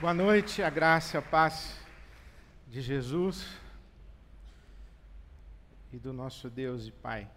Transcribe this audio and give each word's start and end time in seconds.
Boa 0.00 0.14
noite, 0.14 0.62
a 0.62 0.70
graça 0.70 1.18
a 1.18 1.22
paz 1.22 1.76
de 2.66 2.80
Jesus 2.80 3.46
e 5.92 5.98
do 5.98 6.10
nosso 6.10 6.48
Deus 6.48 6.86
e 6.86 6.90
Pai. 6.90 7.28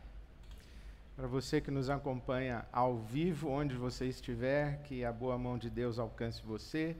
Para 1.14 1.28
você 1.28 1.60
que 1.60 1.70
nos 1.70 1.90
acompanha 1.90 2.66
ao 2.72 2.96
vivo, 3.00 3.50
onde 3.50 3.76
você 3.76 4.06
estiver, 4.06 4.82
que 4.84 5.04
a 5.04 5.12
boa 5.12 5.38
mão 5.38 5.58
de 5.58 5.70
Deus 5.70 6.00
alcance 6.00 6.42
você. 6.42 6.96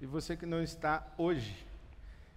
E 0.00 0.04
você 0.04 0.36
que 0.36 0.46
não 0.46 0.60
está 0.60 1.06
hoje, 1.16 1.64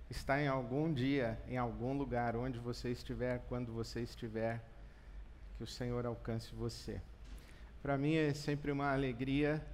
está 0.07 0.39
em 0.39 0.48
algum 0.48 0.94
dia, 0.94 1.36
em 1.48 1.57
algum 1.57 1.98
lugar, 1.98 2.36
onde 2.36 2.59
você 2.59 2.91
estiver, 2.91 3.41
quando 3.50 3.73
você 3.73 4.02
estiver, 4.02 4.64
que 5.57 5.64
o 5.64 5.68
Senhor 5.68 6.05
alcance 6.05 6.54
você. 6.54 7.02
Para 7.82 7.98
mim 7.98 8.14
é 8.14 8.36
sempre 8.36 8.71
uma 8.71 8.94
alegria 8.94 9.66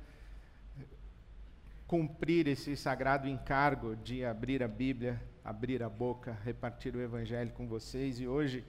cumprir 1.93 2.47
esse 2.47 2.75
sagrado 2.75 3.27
encargo 3.27 3.95
de 3.95 4.25
abrir 4.25 4.63
a 4.63 4.67
Bíblia, 4.67 5.21
abrir 5.45 5.83
a 5.83 5.87
boca, 5.87 6.35
repartir 6.43 6.95
o 6.95 6.99
Evangelho 6.99 7.51
com 7.51 7.67
vocês. 7.67 8.19
E 8.19 8.27
hoje 8.27 8.65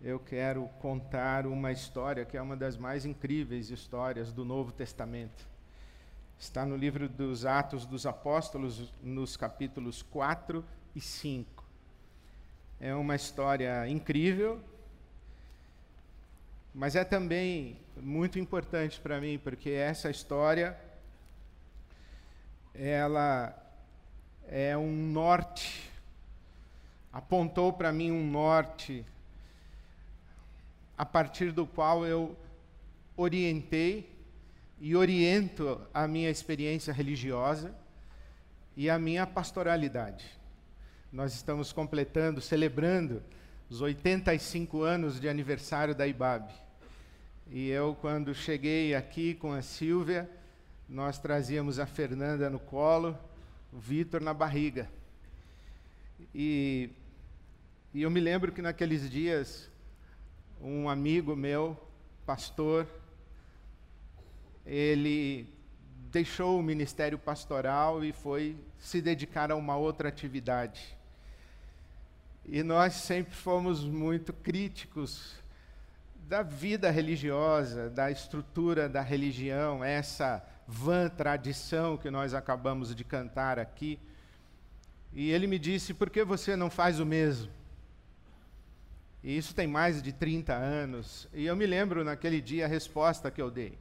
eu 0.00 0.20
quero 0.20 0.68
contar 0.78 1.48
uma 1.48 1.72
história 1.72 2.24
que 2.24 2.36
é 2.36 2.40
uma 2.40 2.56
das 2.56 2.76
mais 2.76 3.04
incríveis 3.04 3.70
histórias 3.70 4.32
do 4.32 4.44
Novo 4.44 4.70
Testamento. 4.70 5.44
Está 6.38 6.64
no 6.64 6.76
livro 6.76 7.08
dos 7.08 7.44
Atos 7.44 7.84
dos 7.86 8.06
Apóstolos, 8.06 8.94
nos 9.02 9.36
capítulos 9.36 10.02
4 10.02 10.64
e 10.94 11.00
5. 11.00 11.64
É 12.78 12.94
uma 12.94 13.16
história 13.16 13.88
incrível, 13.88 14.62
mas 16.72 16.94
é 16.94 17.02
também 17.02 17.80
muito 17.96 18.38
importante 18.38 19.00
para 19.00 19.20
mim, 19.20 19.40
porque 19.42 19.70
essa 19.70 20.08
história 20.08 20.83
ela 22.74 23.56
é 24.48 24.76
um 24.76 24.92
norte, 24.92 25.90
apontou 27.12 27.72
para 27.72 27.92
mim 27.92 28.10
um 28.10 28.26
norte 28.26 29.04
a 30.98 31.06
partir 31.06 31.52
do 31.52 31.66
qual 31.66 32.04
eu 32.04 32.36
orientei 33.16 34.12
e 34.80 34.94
oriento 34.96 35.80
a 35.92 36.06
minha 36.06 36.30
experiência 36.30 36.92
religiosa 36.92 37.74
e 38.76 38.90
a 38.90 38.98
minha 38.98 39.26
pastoralidade. 39.26 40.26
Nós 41.12 41.32
estamos 41.32 41.72
completando, 41.72 42.40
celebrando 42.40 43.22
os 43.70 43.80
85 43.80 44.82
anos 44.82 45.20
de 45.20 45.28
aniversário 45.28 45.94
da 45.94 46.06
IBAB. 46.06 46.50
E 47.50 47.68
eu, 47.68 47.96
quando 48.00 48.34
cheguei 48.34 48.94
aqui 48.94 49.34
com 49.34 49.52
a 49.52 49.62
Silvia, 49.62 50.28
nós 50.88 51.18
trazíamos 51.18 51.78
a 51.78 51.86
Fernanda 51.86 52.50
no 52.50 52.58
colo, 52.58 53.18
o 53.72 53.78
Vitor 53.78 54.20
na 54.20 54.34
barriga. 54.34 54.88
E, 56.34 56.90
e 57.92 58.02
eu 58.02 58.10
me 58.10 58.20
lembro 58.20 58.52
que 58.52 58.62
naqueles 58.62 59.10
dias, 59.10 59.70
um 60.60 60.88
amigo 60.88 61.34
meu, 61.34 61.76
pastor, 62.26 62.86
ele 64.66 65.48
deixou 66.10 66.58
o 66.58 66.62
ministério 66.62 67.18
pastoral 67.18 68.04
e 68.04 68.12
foi 68.12 68.56
se 68.78 69.00
dedicar 69.00 69.50
a 69.50 69.56
uma 69.56 69.76
outra 69.76 70.08
atividade. 70.08 70.96
E 72.46 72.62
nós 72.62 72.94
sempre 72.94 73.34
fomos 73.34 73.84
muito 73.84 74.32
críticos 74.32 75.34
da 76.28 76.42
vida 76.42 76.90
religiosa, 76.90 77.90
da 77.90 78.10
estrutura 78.10 78.88
da 78.88 79.00
religião, 79.00 79.82
essa 79.82 80.44
vã 80.66 81.08
tradição 81.08 81.96
que 81.96 82.10
nós 82.10 82.34
acabamos 82.34 82.94
de 82.94 83.04
cantar 83.04 83.58
aqui. 83.58 83.98
E 85.12 85.30
ele 85.30 85.46
me 85.46 85.58
disse: 85.58 85.94
por 85.94 86.10
que 86.10 86.24
você 86.24 86.56
não 86.56 86.70
faz 86.70 86.98
o 86.98 87.06
mesmo? 87.06 87.50
E 89.22 89.36
isso 89.36 89.54
tem 89.54 89.66
mais 89.66 90.02
de 90.02 90.12
30 90.12 90.52
anos. 90.52 91.28
E 91.32 91.46
eu 91.46 91.56
me 91.56 91.66
lembro 91.66 92.04
naquele 92.04 92.40
dia 92.40 92.66
a 92.66 92.68
resposta 92.68 93.30
que 93.30 93.40
eu 93.40 93.50
dei. 93.50 93.78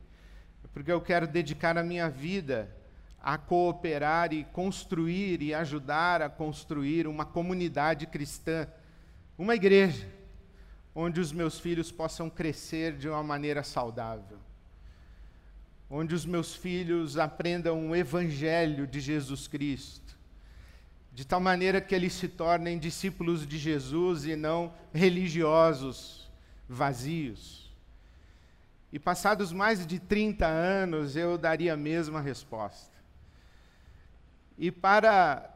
Porque 0.74 0.92
eu 0.92 1.02
quero 1.02 1.28
dedicar 1.28 1.78
a 1.78 1.84
minha 1.84 2.10
vida 2.10 2.74
a 3.22 3.38
cooperar 3.38 4.34
e 4.34 4.44
construir 4.46 5.42
e 5.42 5.54
ajudar 5.54 6.22
a 6.22 6.30
construir 6.30 7.08
uma 7.08 7.26
comunidade 7.26 8.06
cristã, 8.08 8.68
uma 9.38 9.56
igreja, 9.56 10.08
onde 10.96 11.20
os 11.20 11.32
meus 11.32 11.60
filhos 11.60 11.92
possam 11.92 12.30
crescer 12.30 12.98
de 12.98 13.08
uma 13.08 13.24
maneira 13.24 13.64
saudável 13.64 14.40
onde 15.90 16.16
os 16.16 16.26
meus 16.26 16.56
filhos 16.56 17.18
aprendam 17.18 17.90
o 17.90 17.96
Evangelho 17.96 18.88
de 18.88 19.00
Jesus 19.00 19.48
Cristo, 19.48 20.18
de 21.14 21.26
tal 21.26 21.40
maneira 21.40 21.80
que 21.80 21.94
eles 21.94 22.14
se 22.14 22.28
tornem 22.28 22.80
discípulos 22.80 23.46
de 23.46 23.58
Jesus 23.58 24.26
e 24.26 24.36
não 24.36 24.74
religiosos 24.94 26.32
vazios. 26.68 27.72
E 28.92 29.00
passados 29.00 29.52
mais 29.52 29.86
de 29.86 30.00
30 30.00 30.46
anos, 30.46 31.16
eu 31.16 31.38
daria 31.38 31.74
a 31.74 31.78
mesma 31.78 32.22
resposta. 32.22 32.94
E 34.58 34.72
para 34.72 35.50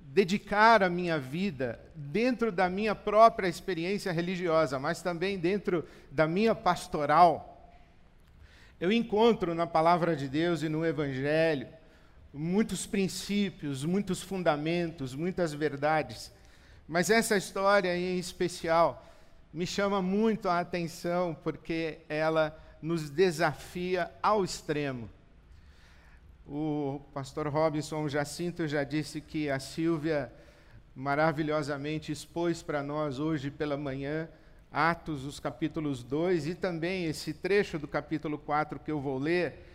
dedicar 0.00 0.82
a 0.82 0.90
minha 0.90 1.18
vida 1.18 1.80
dentro 1.94 2.50
da 2.52 2.68
minha 2.68 2.94
própria 2.94 3.48
experiência 3.48 4.12
religiosa, 4.12 4.78
mas 4.78 5.02
também 5.02 5.38
dentro 5.38 5.86
da 6.10 6.26
minha 6.26 6.54
pastoral, 6.54 7.51
eu 8.82 8.90
encontro 8.90 9.54
na 9.54 9.64
palavra 9.64 10.16
de 10.16 10.28
Deus 10.28 10.64
e 10.64 10.68
no 10.68 10.84
Evangelho 10.84 11.68
muitos 12.34 12.84
princípios, 12.84 13.84
muitos 13.84 14.20
fundamentos, 14.20 15.14
muitas 15.14 15.54
verdades. 15.54 16.32
Mas 16.88 17.08
essa 17.08 17.36
história 17.36 17.96
em 17.96 18.18
especial 18.18 19.06
me 19.54 19.68
chama 19.68 20.02
muito 20.02 20.48
a 20.48 20.58
atenção 20.58 21.32
porque 21.44 22.00
ela 22.08 22.58
nos 22.82 23.08
desafia 23.08 24.10
ao 24.20 24.42
extremo. 24.44 25.08
O 26.44 27.02
pastor 27.14 27.46
Robinson 27.46 28.08
Jacinto 28.08 28.66
já 28.66 28.82
disse 28.82 29.20
que 29.20 29.48
a 29.48 29.60
Silvia 29.60 30.32
maravilhosamente 30.92 32.10
expôs 32.10 32.64
para 32.64 32.82
nós 32.82 33.20
hoje 33.20 33.48
pela 33.48 33.76
manhã 33.76 34.28
Atos, 34.72 35.26
os 35.26 35.38
capítulos 35.38 36.02
2 36.02 36.46
e 36.46 36.54
também 36.54 37.04
esse 37.04 37.34
trecho 37.34 37.78
do 37.78 37.86
capítulo 37.86 38.38
4 38.38 38.78
que 38.78 38.90
eu 38.90 38.98
vou 38.98 39.18
ler. 39.18 39.66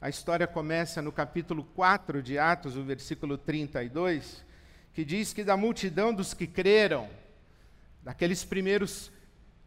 A 0.00 0.08
história 0.08 0.48
começa 0.48 1.00
no 1.00 1.12
capítulo 1.12 1.62
4 1.76 2.20
de 2.20 2.36
Atos, 2.40 2.76
o 2.76 2.82
versículo 2.82 3.38
32, 3.38 4.44
que 4.92 5.04
diz 5.04 5.32
que 5.32 5.44
da 5.44 5.56
multidão 5.56 6.12
dos 6.12 6.34
que 6.34 6.48
creram, 6.48 7.08
daqueles 8.02 8.42
primeiros 8.44 9.12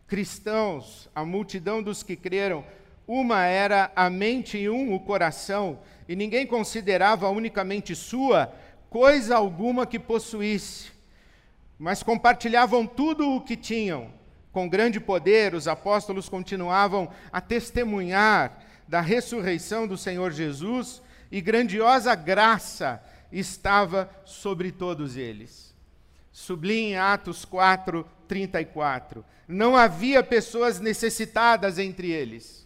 cristãos, 0.07 1.09
a 1.15 1.23
multidão 1.23 1.81
dos 1.81 2.03
que 2.03 2.17
creram, 2.17 2.65
uma 3.07 3.45
era 3.45 3.93
a 3.95 4.09
mente 4.09 4.57
e 4.57 4.69
um 4.69 4.93
o 4.93 4.99
coração, 4.99 5.79
e 6.05 6.17
ninguém 6.17 6.45
considerava 6.45 7.29
unicamente 7.29 7.95
sua 7.95 8.53
coisa 8.89 9.37
alguma 9.37 9.87
que 9.87 9.97
possuísse, 9.97 10.91
mas 11.79 12.03
compartilhavam 12.03 12.85
tudo 12.85 13.33
o 13.33 13.39
que 13.39 13.55
tinham 13.55 14.24
com 14.55 14.69
grande 14.69 15.01
poder, 15.01 15.53
os 15.53 15.67
apóstolos 15.67 16.29
continuavam 16.29 17.09
a 17.29 17.41
testemunhar 17.41 18.57
da 18.87 19.01
ressurreição 19.01 19.85
do 19.85 19.97
Senhor 19.97 20.31
Jesus 20.31 21.01
e 21.29 21.41
grandiosa 21.41 22.15
graça 22.15 23.03
estava 23.29 24.09
sobre 24.23 24.71
todos 24.71 25.17
eles. 25.17 25.75
Sublinhe 26.31 26.95
Atos 26.95 27.43
4, 27.43 28.07
34. 28.29 29.25
Não 29.45 29.75
havia 29.75 30.23
pessoas 30.23 30.79
necessitadas 30.79 31.77
entre 31.77 32.09
eles. 32.09 32.65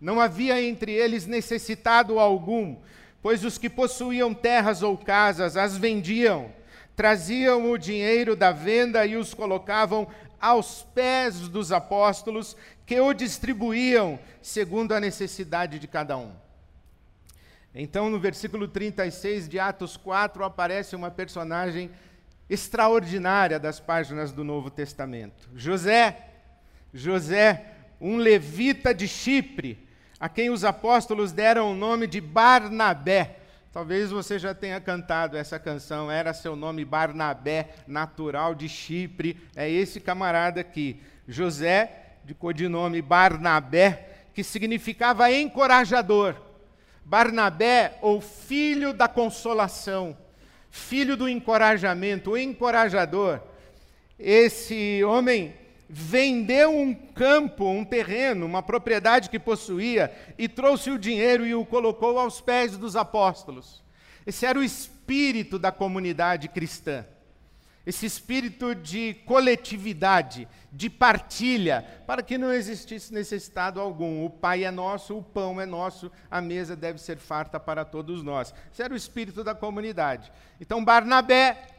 Não 0.00 0.20
havia 0.20 0.62
entre 0.62 0.92
eles 0.92 1.26
necessitado 1.26 2.20
algum, 2.20 2.76
pois 3.20 3.44
os 3.44 3.58
que 3.58 3.68
possuíam 3.68 4.32
terras 4.32 4.84
ou 4.84 4.96
casas 4.96 5.56
as 5.56 5.76
vendiam, 5.76 6.52
traziam 6.94 7.72
o 7.72 7.76
dinheiro 7.76 8.36
da 8.36 8.52
venda 8.52 9.04
e 9.04 9.16
os 9.16 9.34
colocavam 9.34 10.06
aos 10.44 10.82
pés 10.94 11.48
dos 11.48 11.72
apóstolos, 11.72 12.54
que 12.84 13.00
o 13.00 13.14
distribuíam 13.14 14.18
segundo 14.42 14.92
a 14.92 15.00
necessidade 15.00 15.78
de 15.78 15.88
cada 15.88 16.18
um. 16.18 16.32
Então, 17.74 18.10
no 18.10 18.20
versículo 18.20 18.68
36 18.68 19.48
de 19.48 19.58
Atos 19.58 19.96
4, 19.96 20.44
aparece 20.44 20.94
uma 20.94 21.10
personagem 21.10 21.90
extraordinária 22.48 23.58
das 23.58 23.80
páginas 23.80 24.32
do 24.32 24.44
Novo 24.44 24.68
Testamento. 24.68 25.48
José, 25.56 26.28
José, 26.92 27.64
um 27.98 28.18
levita 28.18 28.92
de 28.94 29.08
Chipre, 29.08 29.88
a 30.20 30.28
quem 30.28 30.50
os 30.50 30.62
apóstolos 30.62 31.32
deram 31.32 31.72
o 31.72 31.74
nome 31.74 32.06
de 32.06 32.20
Barnabé 32.20 33.38
Talvez 33.74 34.12
você 34.12 34.38
já 34.38 34.54
tenha 34.54 34.80
cantado 34.80 35.36
essa 35.36 35.58
canção, 35.58 36.08
era 36.08 36.32
seu 36.32 36.54
nome 36.54 36.84
Barnabé, 36.84 37.70
natural 37.88 38.54
de 38.54 38.68
Chipre. 38.68 39.36
É 39.56 39.68
esse 39.68 39.98
camarada 39.98 40.60
aqui, 40.60 41.00
José, 41.26 42.18
de 42.24 42.34
codinome 42.34 43.02
Barnabé, 43.02 44.26
que 44.32 44.44
significava 44.44 45.28
encorajador. 45.32 46.36
Barnabé, 47.04 47.98
ou 48.00 48.20
filho 48.20 48.92
da 48.94 49.08
consolação. 49.08 50.16
filho 50.70 51.16
do 51.16 51.28
encorajamento, 51.28 52.30
o 52.30 52.38
encorajador. 52.38 53.40
Esse 54.16 55.02
homem 55.02 55.52
vendeu 55.88 56.70
um 56.70 56.94
campo, 56.94 57.64
um 57.68 57.84
terreno, 57.84 58.46
uma 58.46 58.62
propriedade 58.62 59.28
que 59.28 59.38
possuía 59.38 60.12
e 60.38 60.48
trouxe 60.48 60.90
o 60.90 60.98
dinheiro 60.98 61.46
e 61.46 61.54
o 61.54 61.64
colocou 61.64 62.18
aos 62.18 62.40
pés 62.40 62.76
dos 62.76 62.96
apóstolos. 62.96 63.82
Esse 64.26 64.46
era 64.46 64.58
o 64.58 64.64
espírito 64.64 65.58
da 65.58 65.70
comunidade 65.70 66.48
cristã. 66.48 67.04
Esse 67.86 68.06
espírito 68.06 68.74
de 68.74 69.12
coletividade, 69.26 70.48
de 70.72 70.88
partilha, 70.88 71.84
para 72.06 72.22
que 72.22 72.38
não 72.38 72.50
existisse 72.50 73.12
necessitado 73.12 73.78
algum. 73.78 74.24
O 74.24 74.30
Pai 74.30 74.64
é 74.64 74.70
nosso, 74.70 75.18
o 75.18 75.22
pão 75.22 75.60
é 75.60 75.66
nosso, 75.66 76.10
a 76.30 76.40
mesa 76.40 76.74
deve 76.74 76.98
ser 76.98 77.18
farta 77.18 77.60
para 77.60 77.84
todos 77.84 78.22
nós. 78.22 78.54
Esse 78.72 78.82
era 78.82 78.94
o 78.94 78.96
espírito 78.96 79.44
da 79.44 79.54
comunidade. 79.54 80.32
Então 80.58 80.82
Barnabé 80.82 81.73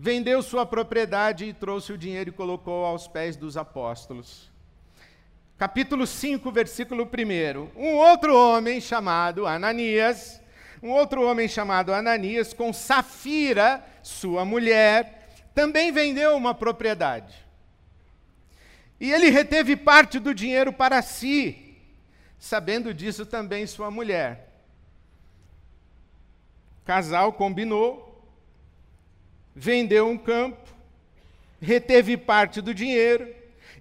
vendeu 0.00 0.40
sua 0.40 0.64
propriedade 0.64 1.44
e 1.46 1.52
trouxe 1.52 1.92
o 1.92 1.98
dinheiro 1.98 2.30
e 2.30 2.32
colocou 2.32 2.84
aos 2.84 3.08
pés 3.08 3.34
dos 3.34 3.56
apóstolos. 3.56 4.48
Capítulo 5.58 6.06
5, 6.06 6.52
versículo 6.52 7.02
1. 7.02 7.70
Um 7.76 7.96
outro 7.96 8.36
homem 8.36 8.80
chamado 8.80 9.44
Ananias, 9.44 10.40
um 10.80 10.90
outro 10.90 11.28
homem 11.28 11.48
chamado 11.48 11.92
Ananias, 11.92 12.52
com 12.52 12.72
Safira, 12.72 13.84
sua 14.00 14.44
mulher, 14.44 15.28
também 15.52 15.90
vendeu 15.90 16.36
uma 16.36 16.54
propriedade. 16.54 17.34
E 19.00 19.10
ele 19.10 19.30
reteve 19.30 19.74
parte 19.74 20.20
do 20.20 20.32
dinheiro 20.32 20.72
para 20.72 21.02
si, 21.02 21.76
sabendo 22.38 22.94
disso 22.94 23.26
também 23.26 23.66
sua 23.66 23.90
mulher. 23.90 24.48
O 26.82 26.86
casal 26.86 27.32
combinou 27.32 28.07
vendeu 29.58 30.08
um 30.08 30.16
campo, 30.16 30.68
reteve 31.60 32.16
parte 32.16 32.60
do 32.60 32.72
dinheiro 32.72 33.28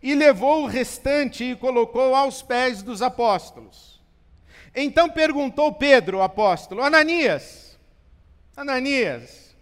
e 0.01 0.15
levou 0.15 0.63
o 0.63 0.68
restante 0.68 1.44
e 1.44 1.56
colocou 1.56 2.15
aos 2.15 2.41
pés 2.41 2.81
dos 2.81 3.03
apóstolos. 3.03 4.01
Então 4.75 5.07
perguntou 5.07 5.71
Pedro, 5.74 6.18
o 6.18 6.21
apóstolo, 6.24 6.81
Ananias, 6.81 7.77
Ananias, 8.56 9.56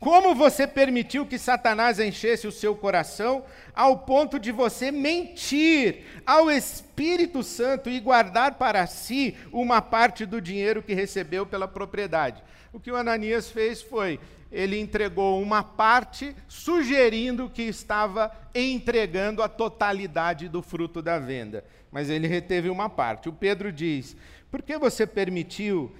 como 0.00 0.34
você 0.34 0.66
permitiu 0.66 1.26
que 1.26 1.38
Satanás 1.38 2.00
enchesse 2.00 2.46
o 2.46 2.52
seu 2.52 2.74
coração 2.74 3.44
ao 3.74 3.98
ponto 3.98 4.38
de 4.38 4.50
você 4.50 4.90
mentir 4.90 6.04
ao 6.26 6.50
Espírito 6.50 7.42
Santo 7.42 7.90
e 7.90 8.00
guardar 8.00 8.54
para 8.54 8.86
si 8.86 9.36
uma 9.52 9.82
parte 9.82 10.24
do 10.24 10.40
dinheiro 10.40 10.82
que 10.82 10.94
recebeu 10.94 11.46
pela 11.46 11.68
propriedade? 11.68 12.42
O 12.72 12.80
que 12.80 12.90
o 12.90 12.96
Ananias 12.96 13.50
fez 13.50 13.80
foi: 13.82 14.18
ele 14.52 14.78
entregou 14.78 15.40
uma 15.40 15.64
parte, 15.64 16.36
sugerindo 16.46 17.48
que 17.48 17.62
estava 17.62 18.30
entregando 18.54 19.42
a 19.42 19.48
totalidade 19.48 20.46
do 20.46 20.60
fruto 20.60 21.00
da 21.00 21.18
venda. 21.18 21.64
Mas 21.90 22.10
ele 22.10 22.26
reteve 22.26 22.68
uma 22.68 22.90
parte. 22.90 23.30
O 23.30 23.32
Pedro 23.32 23.72
diz: 23.72 24.14
Por 24.50 24.60
que 24.60 24.76
você 24.76 25.06
permitiu 25.06 25.90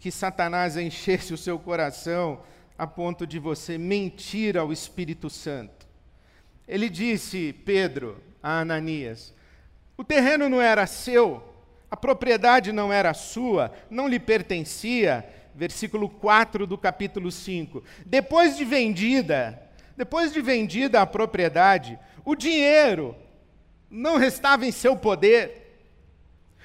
que 0.00 0.10
Satanás 0.10 0.78
enchesse 0.78 1.34
o 1.34 1.38
seu 1.38 1.58
coração 1.58 2.40
a 2.78 2.86
ponto 2.86 3.26
de 3.26 3.38
você 3.38 3.76
mentir 3.76 4.56
ao 4.56 4.72
Espírito 4.72 5.28
Santo? 5.28 5.86
Ele 6.66 6.88
disse, 6.88 7.52
Pedro, 7.52 8.16
a 8.42 8.60
Ananias: 8.60 9.34
O 9.94 10.02
terreno 10.02 10.48
não 10.48 10.60
era 10.60 10.86
seu, 10.86 11.54
a 11.90 11.96
propriedade 11.96 12.72
não 12.72 12.90
era 12.90 13.12
sua, 13.12 13.70
não 13.90 14.08
lhe 14.08 14.18
pertencia 14.18 15.43
versículo 15.54 16.08
4 16.08 16.66
do 16.66 16.76
capítulo 16.76 17.30
5. 17.30 17.82
Depois 18.04 18.56
de 18.56 18.64
vendida, 18.64 19.62
depois 19.96 20.32
de 20.32 20.40
vendida 20.40 21.00
a 21.00 21.06
propriedade, 21.06 21.98
o 22.24 22.34
dinheiro 22.34 23.16
não 23.90 24.16
restava 24.16 24.66
em 24.66 24.72
seu 24.72 24.96
poder. 24.96 25.62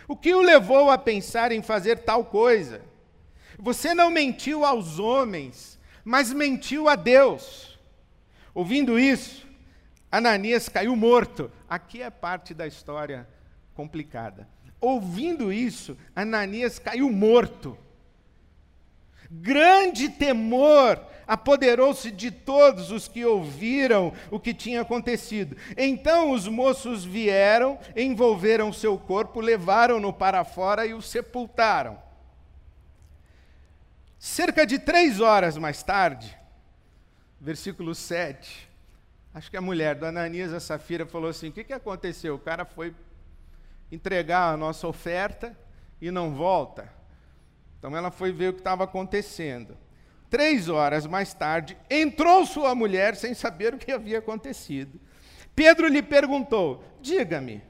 O 0.08 0.16
que 0.16 0.34
o 0.34 0.42
levou 0.42 0.90
a 0.90 0.98
pensar 0.98 1.52
em 1.52 1.62
fazer 1.62 2.00
tal 2.00 2.26
coisa? 2.26 2.82
Você 3.60 3.94
não 3.94 4.10
mentiu 4.10 4.66
aos 4.66 4.98
homens, 4.98 5.78
mas 6.04 6.34
mentiu 6.34 6.90
a 6.90 6.96
Deus. 6.96 7.78
Ouvindo 8.56 8.98
isso, 8.98 9.48
Ananias 10.12 10.68
caiu 10.68 10.96
morto. 10.96 11.52
Aqui 11.70 12.02
é 12.02 12.10
parte 12.10 12.54
da 12.54 12.66
história 12.66 13.28
complicada. 13.76 14.48
Ouvindo 14.82 15.54
isso, 15.54 15.96
Ananias 16.16 16.80
caiu 16.80 17.12
morto. 17.12 17.78
Grande 19.30 20.10
temor 20.10 21.00
apoderou-se 21.28 22.10
de 22.10 22.32
todos 22.32 22.90
os 22.90 23.08
que 23.08 23.24
ouviram 23.24 24.12
o 24.32 24.40
que 24.40 24.52
tinha 24.52 24.82
acontecido. 24.82 25.56
Então 25.78 26.32
os 26.32 26.48
moços 26.48 27.06
vieram, 27.06 27.78
envolveram 27.96 28.74
seu 28.74 28.98
corpo, 28.98 29.40
levaram-no 29.40 30.12
para 30.12 30.44
fora 30.44 30.88
e 30.88 30.94
o 30.96 31.02
sepultaram. 31.04 32.02
Cerca 34.18 34.66
de 34.66 34.80
três 34.80 35.22
horas 35.22 35.56
mais 35.56 35.84
tarde, 35.84 36.36
versículo 37.40 37.94
7, 37.94 38.68
acho 39.34 39.52
que 39.52 39.56
a 39.56 39.62
mulher 39.62 39.96
do 39.96 40.08
Ananias, 40.08 40.52
a 40.52 40.60
Safira, 40.60 41.06
falou 41.06 41.30
assim: 41.30 41.50
O 41.50 41.52
que, 41.52 41.64
que 41.64 41.74
aconteceu? 41.74 42.34
O 42.34 42.40
cara 42.40 42.66
foi 42.66 42.94
entregar 43.92 44.52
a 44.52 44.58
nossa 44.58 44.88
oferta 44.88 45.56
e 46.02 46.10
não 46.10 46.34
volta. 46.34 46.99
Então 47.80 47.96
ela 47.96 48.12
foi 48.12 48.32
ver 48.32 48.50
o 48.50 48.54
que 48.54 48.60
estava 48.60 48.84
acontecendo. 48.84 49.76
Três 50.30 50.70
horas 50.70 51.08
mais 51.08 51.34
tarde, 51.34 51.76
entrou 51.90 52.46
sua 52.46 52.76
mulher 52.76 53.16
sem 53.16 53.34
saber 53.34 53.74
o 53.74 53.78
que 53.78 53.92
havia 53.92 54.20
acontecido. 54.20 55.00
Pedro 55.56 55.88
lhe 55.88 56.04
perguntou: 56.04 56.84
Diga-me, 57.02 57.64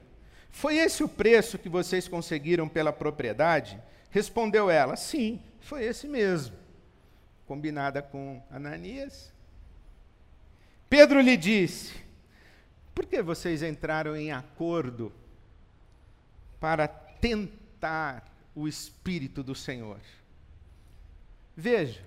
foi 0.50 0.76
esse 0.76 1.02
o 1.02 1.08
preço 1.08 1.58
que 1.58 1.68
vocês 1.68 2.06
conseguiram 2.06 2.68
pela 2.68 2.92
propriedade? 2.92 3.80
Respondeu 4.10 4.68
ela: 4.68 4.96
Sim, 4.96 5.40
foi 5.60 5.84
esse 5.84 6.06
mesmo. 6.06 6.56
Combinada 7.46 8.02
com 8.02 8.42
Ananias. 8.50 9.32
Pedro 10.88 11.20
lhe 11.20 11.36
disse: 11.36 11.94
Por 12.94 13.06
que 13.06 13.22
vocês 13.22 13.62
entraram 13.62 14.16
em 14.16 14.32
acordo 14.32 15.12
para 16.58 16.86
tentar 16.86 18.24
o 18.54 18.66
Espírito 18.66 19.42
do 19.42 19.54
Senhor. 19.54 20.00
Veja, 21.56 22.00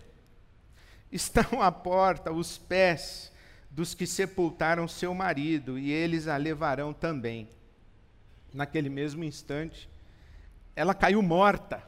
estão 1.12 1.62
à 1.62 1.72
porta 1.72 2.32
os 2.32 2.58
pés 2.58 3.32
dos 3.70 3.94
que 3.94 4.06
sepultaram 4.06 4.88
seu 4.88 5.14
marido, 5.14 5.80
e 5.80 5.92
eles 5.92 6.28
a 6.28 6.38
levarão 6.38 6.94
também. 6.94 7.50
Naquele 8.54 8.90
mesmo 8.90 9.24
instante, 9.24 9.90
ela 10.76 10.94
caiu 10.94 11.22
morta. 11.22 11.84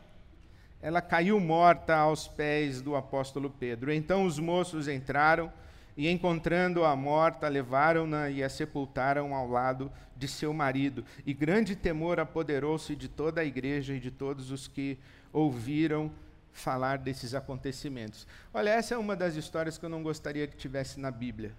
Ela 0.81 1.01
caiu 1.01 1.39
morta 1.39 1.95
aos 1.95 2.27
pés 2.27 2.81
do 2.81 2.95
apóstolo 2.95 3.49
Pedro. 3.49 3.91
Então 3.91 4.25
os 4.25 4.39
moços 4.39 4.87
entraram 4.87 5.51
e, 5.97 6.09
encontrando-a 6.09 6.95
morta, 6.95 7.47
levaram-na 7.47 8.29
e 8.29 8.43
a 8.43 8.49
sepultaram 8.49 9.33
ao 9.33 9.47
lado 9.47 9.91
de 10.15 10.27
seu 10.27 10.53
marido. 10.53 11.05
E 11.25 11.33
grande 11.33 11.75
temor 11.75 12.19
apoderou-se 12.19 12.95
de 12.95 13.07
toda 13.07 13.41
a 13.41 13.45
igreja 13.45 13.93
e 13.93 13.99
de 13.99 14.11
todos 14.11 14.51
os 14.51 14.67
que 14.67 14.97
ouviram 15.31 16.11
falar 16.51 16.97
desses 16.97 17.33
acontecimentos. 17.33 18.27
Olha, 18.53 18.69
essa 18.69 18.93
é 18.93 18.97
uma 18.97 19.15
das 19.15 19.35
histórias 19.35 19.77
que 19.77 19.85
eu 19.85 19.89
não 19.89 20.03
gostaria 20.03 20.47
que 20.47 20.55
tivesse 20.55 20.99
na 20.99 21.11
Bíblia. 21.11 21.53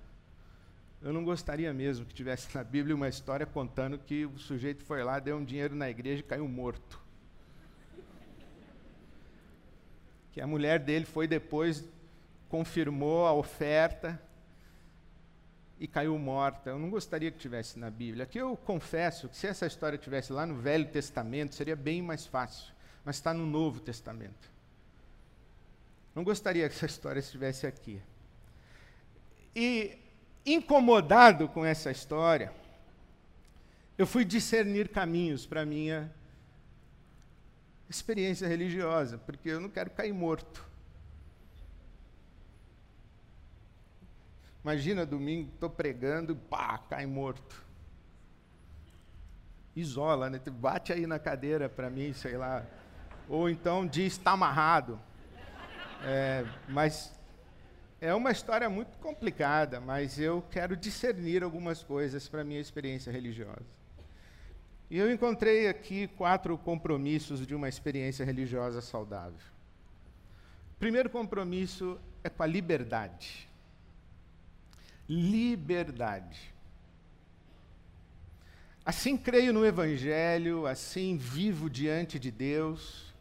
Eu 1.02 1.12
não 1.12 1.24
gostaria 1.24 1.72
mesmo 1.72 2.06
que 2.06 2.14
tivesse 2.14 2.54
na 2.54 2.64
Bíblia 2.64 2.94
uma 2.94 3.08
história 3.08 3.46
contando 3.46 3.98
que 3.98 4.26
o 4.26 4.38
sujeito 4.38 4.82
foi 4.84 5.04
lá, 5.04 5.18
deu 5.18 5.36
um 5.36 5.44
dinheiro 5.44 5.74
na 5.74 5.88
igreja 5.88 6.20
e 6.20 6.22
caiu 6.22 6.48
morto. 6.48 7.00
Que 10.32 10.40
a 10.40 10.46
mulher 10.46 10.78
dele 10.78 11.04
foi 11.04 11.26
depois, 11.26 11.84
confirmou 12.48 13.26
a 13.26 13.32
oferta, 13.32 14.20
e 15.78 15.86
caiu 15.86 16.18
morta. 16.18 16.70
Eu 16.70 16.78
não 16.78 16.90
gostaria 16.90 17.30
que 17.30 17.38
tivesse 17.38 17.78
na 17.78 17.90
Bíblia. 17.90 18.24
Aqui 18.24 18.38
eu 18.38 18.56
confesso 18.56 19.28
que 19.28 19.36
se 19.36 19.46
essa 19.46 19.66
história 19.66 19.98
tivesse 19.98 20.32
lá 20.32 20.46
no 20.46 20.54
Velho 20.56 20.88
Testamento, 20.88 21.54
seria 21.54 21.76
bem 21.76 22.02
mais 22.02 22.26
fácil, 22.26 22.72
mas 23.04 23.16
está 23.16 23.34
no 23.34 23.46
Novo 23.46 23.80
Testamento. 23.80 24.50
Não 26.14 26.24
gostaria 26.24 26.68
que 26.68 26.74
essa 26.74 26.86
história 26.86 27.20
estivesse 27.20 27.66
aqui. 27.66 28.00
E 29.54 29.98
incomodado 30.44 31.48
com 31.48 31.64
essa 31.64 31.90
história, 31.90 32.52
eu 33.98 34.06
fui 34.06 34.24
discernir 34.24 34.88
caminhos 34.88 35.46
para 35.46 35.64
minha 35.64 36.12
experiência 37.88 38.48
religiosa, 38.48 39.18
porque 39.18 39.50
eu 39.50 39.60
não 39.60 39.68
quero 39.68 39.90
cair 39.90 40.12
morto. 40.12 40.65
Imagina 44.66 45.06
domingo, 45.06 45.48
estou 45.54 45.70
pregando, 45.70 46.34
pá, 46.34 46.76
cai 46.76 47.06
morto. 47.06 47.64
Isola, 49.76 50.28
né? 50.28 50.40
Bate 50.44 50.92
aí 50.92 51.06
na 51.06 51.20
cadeira 51.20 51.68
para 51.68 51.88
mim, 51.88 52.12
sei 52.12 52.36
lá. 52.36 52.66
Ou 53.28 53.48
então 53.48 53.86
diz, 53.86 54.14
está 54.14 54.32
amarrado. 54.32 54.98
É, 56.04 56.44
mas 56.68 57.16
é 58.00 58.12
uma 58.12 58.32
história 58.32 58.68
muito 58.68 58.98
complicada, 58.98 59.78
mas 59.78 60.18
eu 60.18 60.42
quero 60.50 60.76
discernir 60.76 61.44
algumas 61.44 61.84
coisas 61.84 62.28
para 62.28 62.42
minha 62.42 62.60
experiência 62.60 63.12
religiosa. 63.12 63.70
E 64.90 64.98
eu 64.98 65.12
encontrei 65.12 65.68
aqui 65.68 66.08
quatro 66.08 66.58
compromissos 66.58 67.46
de 67.46 67.54
uma 67.54 67.68
experiência 67.68 68.26
religiosa 68.26 68.80
saudável. 68.80 69.38
O 70.74 70.78
primeiro 70.80 71.08
compromisso 71.08 72.00
é 72.24 72.28
com 72.28 72.42
a 72.42 72.46
liberdade. 72.46 73.45
Liberdade. 75.08 76.54
Assim 78.84 79.16
creio 79.16 79.52
no 79.52 79.66
Evangelho, 79.66 80.66
assim 80.66 81.16
vivo 81.16 81.68
diante 81.68 82.18
de 82.18 82.30
Deus, 82.30 83.12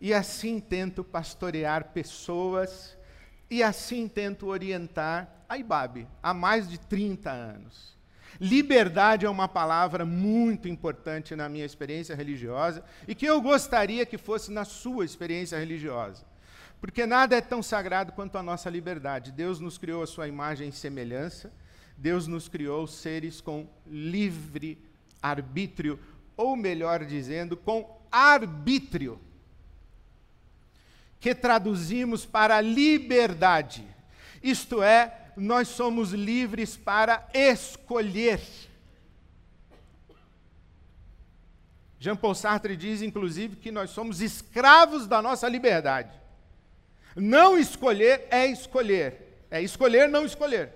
e 0.00 0.12
assim 0.12 0.60
tento 0.60 1.02
pastorear 1.02 1.92
pessoas 1.92 2.96
e 3.50 3.62
assim 3.62 4.08
tento 4.08 4.46
orientar 4.46 5.32
a 5.48 5.56
IBAB 5.56 6.06
há 6.22 6.34
mais 6.34 6.68
de 6.68 6.78
30 6.78 7.30
anos. 7.30 7.96
Liberdade 8.40 9.26
é 9.26 9.30
uma 9.30 9.48
palavra 9.48 10.04
muito 10.04 10.68
importante 10.68 11.34
na 11.34 11.48
minha 11.48 11.64
experiência 11.64 12.14
religiosa 12.14 12.84
e 13.06 13.14
que 13.14 13.26
eu 13.26 13.40
gostaria 13.40 14.06
que 14.06 14.18
fosse 14.18 14.52
na 14.52 14.64
sua 14.64 15.04
experiência 15.04 15.58
religiosa. 15.58 16.24
Porque 16.80 17.06
nada 17.06 17.36
é 17.36 17.40
tão 17.40 17.62
sagrado 17.62 18.12
quanto 18.12 18.38
a 18.38 18.42
nossa 18.42 18.70
liberdade. 18.70 19.32
Deus 19.32 19.58
nos 19.58 19.76
criou 19.78 20.02
a 20.02 20.06
sua 20.06 20.28
imagem 20.28 20.68
e 20.68 20.72
semelhança. 20.72 21.52
Deus 21.96 22.26
nos 22.26 22.48
criou 22.48 22.86
seres 22.86 23.40
com 23.40 23.68
livre 23.86 24.78
arbítrio, 25.20 25.98
ou 26.36 26.54
melhor 26.54 27.04
dizendo, 27.04 27.56
com 27.56 28.00
arbítrio 28.10 29.20
que 31.20 31.34
traduzimos 31.34 32.24
para 32.24 32.60
liberdade. 32.60 33.84
Isto 34.40 34.82
é, 34.82 35.32
nós 35.36 35.68
somos 35.68 36.12
livres 36.12 36.76
para 36.76 37.28
escolher. 37.34 38.40
Jean 41.98 42.14
Paul 42.14 42.36
Sartre 42.36 42.76
diz, 42.76 43.02
inclusive, 43.02 43.56
que 43.56 43.72
nós 43.72 43.90
somos 43.90 44.20
escravos 44.20 45.08
da 45.08 45.20
nossa 45.20 45.48
liberdade. 45.48 46.27
Não 47.18 47.58
escolher 47.58 48.26
é 48.30 48.46
escolher. 48.46 49.44
É 49.50 49.60
escolher, 49.60 50.08
não 50.08 50.24
escolher. 50.24 50.72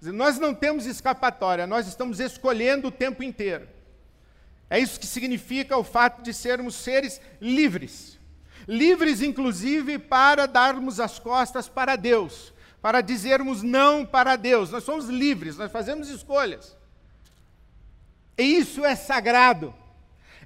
Nós 0.00 0.38
não 0.38 0.54
temos 0.54 0.86
escapatória, 0.86 1.66
nós 1.66 1.88
estamos 1.88 2.20
escolhendo 2.20 2.88
o 2.88 2.92
tempo 2.92 3.22
inteiro. 3.22 3.68
É 4.70 4.78
isso 4.78 5.00
que 5.00 5.06
significa 5.06 5.76
o 5.76 5.82
fato 5.82 6.22
de 6.22 6.32
sermos 6.32 6.74
seres 6.74 7.20
livres 7.40 8.18
livres 8.68 9.22
inclusive 9.22 9.98
para 9.98 10.46
darmos 10.46 11.00
as 11.00 11.18
costas 11.18 11.66
para 11.66 11.96
Deus, 11.96 12.52
para 12.82 13.00
dizermos 13.00 13.62
não 13.62 14.04
para 14.04 14.36
Deus. 14.36 14.70
Nós 14.70 14.84
somos 14.84 15.06
livres, 15.06 15.56
nós 15.56 15.72
fazemos 15.72 16.10
escolhas. 16.10 16.76
E 18.36 18.42
isso 18.42 18.84
é 18.84 18.94
sagrado. 18.94 19.74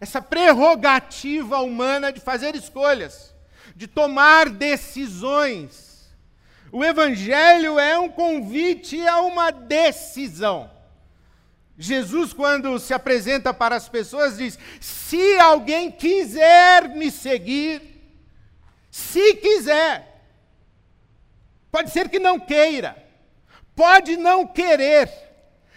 Essa 0.00 0.22
prerrogativa 0.22 1.58
humana 1.58 2.12
de 2.12 2.20
fazer 2.20 2.54
escolhas, 2.54 3.31
de 3.74 3.86
tomar 3.86 4.48
decisões. 4.48 6.10
O 6.70 6.84
Evangelho 6.84 7.78
é 7.78 7.98
um 7.98 8.08
convite 8.08 9.06
a 9.06 9.20
uma 9.20 9.50
decisão. 9.50 10.70
Jesus, 11.76 12.32
quando 12.32 12.78
se 12.78 12.94
apresenta 12.94 13.52
para 13.52 13.76
as 13.76 13.88
pessoas, 13.88 14.36
diz: 14.36 14.58
Se 14.80 15.38
alguém 15.38 15.90
quiser 15.90 16.88
me 16.88 17.10
seguir, 17.10 17.82
se 18.90 19.34
quiser. 19.34 20.22
Pode 21.70 21.90
ser 21.90 22.08
que 22.08 22.18
não 22.18 22.38
queira. 22.38 22.96
Pode 23.74 24.16
não 24.16 24.46
querer. 24.46 25.10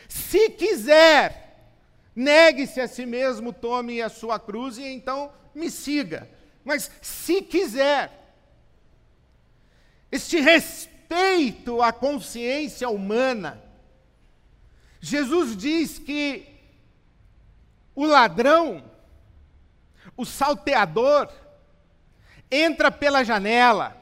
Se 0.08 0.50
quiser, 0.50 1.70
negue-se 2.16 2.82
a 2.82 2.88
si 2.88 3.06
mesmo, 3.06 3.54
tome 3.54 4.02
a 4.02 4.10
sua 4.10 4.38
cruz 4.38 4.78
e 4.78 4.86
então 4.86 5.32
me 5.54 5.72
siga. 5.72 6.30
Mas 6.66 6.92
se 7.02 7.44
quiser, 7.44 8.12
este 10.12 10.42
respeito 10.42 11.82
à 11.82 11.94
consciência 11.94 12.90
humana, 12.90 13.62
Jesus 15.00 15.56
diz 15.56 16.00
que 16.00 16.48
o 17.94 18.06
ladrão, 18.06 18.84
o 20.18 20.26
salteador, 20.26 21.32
entra 22.50 22.92
pela 22.92 23.24
janela, 23.24 23.96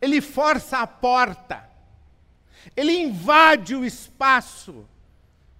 ele 0.00 0.22
força 0.22 0.78
a 0.78 0.86
porta, 0.86 1.68
ele 2.74 2.92
invade 2.98 3.74
o 3.74 3.84
espaço 3.84 4.88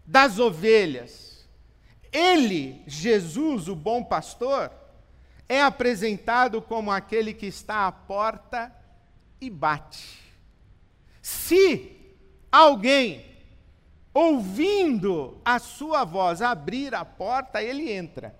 das 0.06 0.38
ovelhas. 0.38 1.46
Ele, 2.10 2.82
Jesus, 2.86 3.68
o 3.68 3.76
bom 3.76 4.02
pastor, 4.02 4.72
é 5.48 5.62
apresentado 5.62 6.60
como 6.60 6.90
aquele 6.90 7.32
que 7.32 7.46
está 7.46 7.86
à 7.86 7.92
porta 7.92 8.72
e 9.40 9.48
bate. 9.48 10.20
Se 11.22 11.96
alguém, 12.52 13.24
ouvindo 14.12 15.40
a 15.44 15.58
sua 15.58 16.04
voz, 16.04 16.42
abrir 16.42 16.94
a 16.94 17.04
porta, 17.04 17.62
ele 17.62 17.90
entra. 17.90 18.36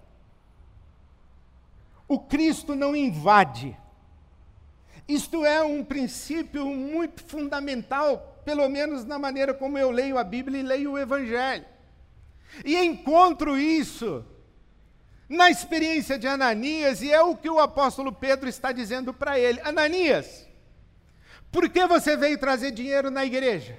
O 2.06 2.18
Cristo 2.18 2.74
não 2.74 2.94
invade. 2.94 3.76
Isto 5.06 5.44
é 5.44 5.62
um 5.62 5.82
princípio 5.82 6.66
muito 6.66 7.24
fundamental, 7.24 8.40
pelo 8.44 8.68
menos 8.68 9.04
na 9.04 9.18
maneira 9.18 9.54
como 9.54 9.78
eu 9.78 9.90
leio 9.90 10.18
a 10.18 10.24
Bíblia 10.24 10.60
e 10.60 10.62
leio 10.62 10.92
o 10.92 10.98
Evangelho. 10.98 11.64
E 12.64 12.76
encontro 12.76 13.56
isso 13.58 14.24
na 15.28 15.50
experiência 15.50 16.18
de 16.18 16.26
Ananias, 16.26 17.02
e 17.02 17.12
é 17.12 17.20
o 17.20 17.36
que 17.36 17.50
o 17.50 17.60
apóstolo 17.60 18.12
Pedro 18.12 18.48
está 18.48 18.72
dizendo 18.72 19.12
para 19.12 19.38
ele: 19.38 19.60
Ananias, 19.62 20.46
por 21.52 21.68
que 21.68 21.86
você 21.86 22.16
veio 22.16 22.38
trazer 22.38 22.70
dinheiro 22.70 23.10
na 23.10 23.24
igreja? 23.24 23.78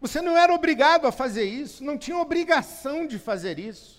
Você 0.00 0.22
não 0.22 0.36
era 0.36 0.54
obrigado 0.54 1.06
a 1.06 1.12
fazer 1.12 1.44
isso, 1.44 1.84
não 1.84 1.98
tinha 1.98 2.16
obrigação 2.16 3.06
de 3.06 3.18
fazer 3.18 3.58
isso. 3.58 3.98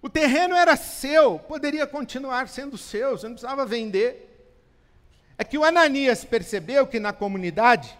O 0.00 0.08
terreno 0.08 0.54
era 0.54 0.76
seu, 0.76 1.38
poderia 1.38 1.86
continuar 1.86 2.48
sendo 2.48 2.78
seu, 2.78 3.18
você 3.18 3.26
não 3.26 3.34
precisava 3.34 3.66
vender. 3.66 4.28
É 5.36 5.44
que 5.44 5.58
o 5.58 5.64
Ananias 5.64 6.24
percebeu 6.24 6.86
que 6.86 7.00
na 7.00 7.12
comunidade 7.12 7.98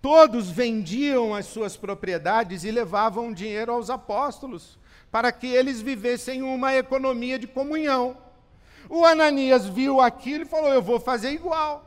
todos 0.00 0.50
vendiam 0.50 1.34
as 1.34 1.46
suas 1.46 1.76
propriedades 1.76 2.64
e 2.64 2.70
levavam 2.70 3.32
dinheiro 3.32 3.72
aos 3.72 3.90
apóstolos, 3.90 4.78
para 5.10 5.30
que 5.32 5.46
eles 5.46 5.80
vivessem 5.80 6.42
uma 6.42 6.74
economia 6.74 7.38
de 7.38 7.46
comunhão. 7.46 8.16
O 8.88 9.04
Ananias 9.04 9.66
viu 9.66 10.00
aquilo 10.00 10.42
e 10.42 10.48
falou: 10.48 10.72
Eu 10.72 10.82
vou 10.82 10.98
fazer 10.98 11.30
igual. 11.30 11.86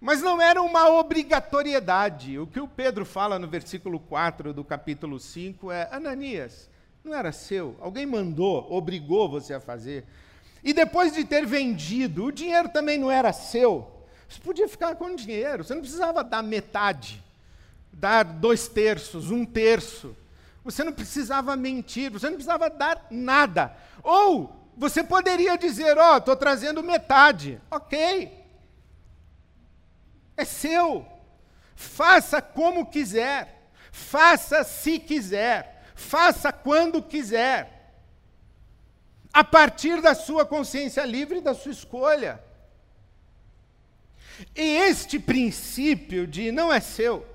Mas 0.00 0.22
não 0.22 0.40
era 0.40 0.62
uma 0.62 0.88
obrigatoriedade. 0.88 2.38
O 2.38 2.46
que 2.46 2.58
o 2.58 2.68
Pedro 2.68 3.04
fala 3.04 3.38
no 3.38 3.46
versículo 3.46 4.00
4 4.00 4.54
do 4.54 4.64
capítulo 4.64 5.18
5 5.18 5.70
é: 5.70 5.88
Ananias, 5.90 6.70
não 7.04 7.14
era 7.14 7.32
seu. 7.32 7.76
Alguém 7.80 8.06
mandou, 8.06 8.66
obrigou 8.70 9.28
você 9.28 9.54
a 9.54 9.60
fazer. 9.60 10.06
E 10.62 10.72
depois 10.72 11.12
de 11.12 11.24
ter 11.24 11.46
vendido, 11.46 12.26
o 12.26 12.32
dinheiro 12.32 12.68
também 12.68 12.98
não 12.98 13.10
era 13.10 13.32
seu. 13.32 13.99
Você 14.30 14.40
podia 14.40 14.66
ficar 14.68 14.94
com 14.94 15.14
dinheiro. 15.14 15.62
Você 15.64 15.74
não 15.74 15.82
precisava 15.82 16.24
dar 16.24 16.42
metade, 16.42 17.22
dar 17.92 18.24
dois 18.24 18.68
terços, 18.68 19.30
um 19.30 19.44
terço. 19.44 20.16
Você 20.64 20.82
não 20.82 20.92
precisava 20.92 21.54
mentir, 21.56 22.10
você 22.10 22.26
não 22.26 22.36
precisava 22.36 22.70
dar 22.70 23.06
nada. 23.10 23.76
Ou 24.02 24.56
você 24.76 25.04
poderia 25.04 25.58
dizer: 25.58 25.98
Ó, 25.98 26.14
oh, 26.14 26.16
estou 26.18 26.36
trazendo 26.36 26.82
metade. 26.82 27.60
Ok. 27.70 28.32
É 30.36 30.44
seu. 30.46 31.04
Faça 31.74 32.40
como 32.40 32.86
quiser. 32.86 33.68
Faça 33.90 34.64
se 34.64 34.98
quiser 34.98 35.80
faça 36.00 36.50
quando 36.50 37.02
quiser, 37.02 37.92
a 39.32 39.44
partir 39.44 40.00
da 40.00 40.14
sua 40.14 40.44
consciência 40.46 41.04
livre 41.04 41.38
e 41.38 41.42
da 41.42 41.54
sua 41.54 41.70
escolha. 41.70 42.42
E 44.54 44.60
este 44.60 45.18
princípio 45.18 46.26
de 46.26 46.50
não 46.50 46.72
é 46.72 46.80
seu, 46.80 47.26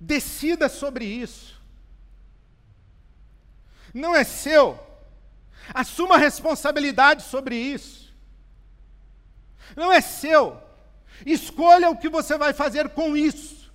decida 0.00 0.68
sobre 0.68 1.04
isso. 1.04 1.60
Não 3.92 4.14
é 4.14 4.24
seu, 4.24 4.78
assuma 5.72 6.18
responsabilidade 6.18 7.22
sobre 7.22 7.56
isso. 7.56 8.14
Não 9.76 9.92
é 9.92 10.00
seu, 10.00 10.62
Escolha 11.24 11.90
o 11.90 11.96
que 11.96 12.08
você 12.08 12.36
vai 12.36 12.52
fazer 12.52 12.90
com 12.90 13.16
isso. 13.16 13.72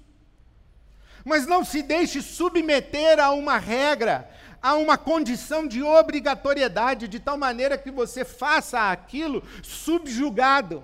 Mas 1.25 1.45
não 1.45 1.63
se 1.63 1.81
deixe 1.81 2.21
submeter 2.21 3.19
a 3.19 3.31
uma 3.31 3.57
regra, 3.57 4.29
a 4.63 4.75
uma 4.75 4.97
condição 4.97 5.67
de 5.67 5.83
obrigatoriedade, 5.83 7.09
de 7.09 7.19
tal 7.19 7.37
maneira 7.37 7.77
que 7.77 7.91
você 7.91 8.23
faça 8.23 8.89
aquilo 8.89 9.43
subjugado, 9.61 10.81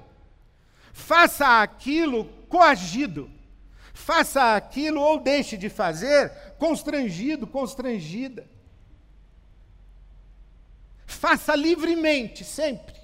faça 0.91 1.61
aquilo 1.61 2.25
coagido, 2.49 3.31
faça 3.93 4.53
aquilo 4.57 4.99
ou 4.99 5.17
deixe 5.17 5.55
de 5.55 5.69
fazer 5.69 6.29
constrangido, 6.57 7.47
constrangida. 7.47 8.45
Faça 11.05 11.55
livremente, 11.55 12.43
sempre. 12.43 12.99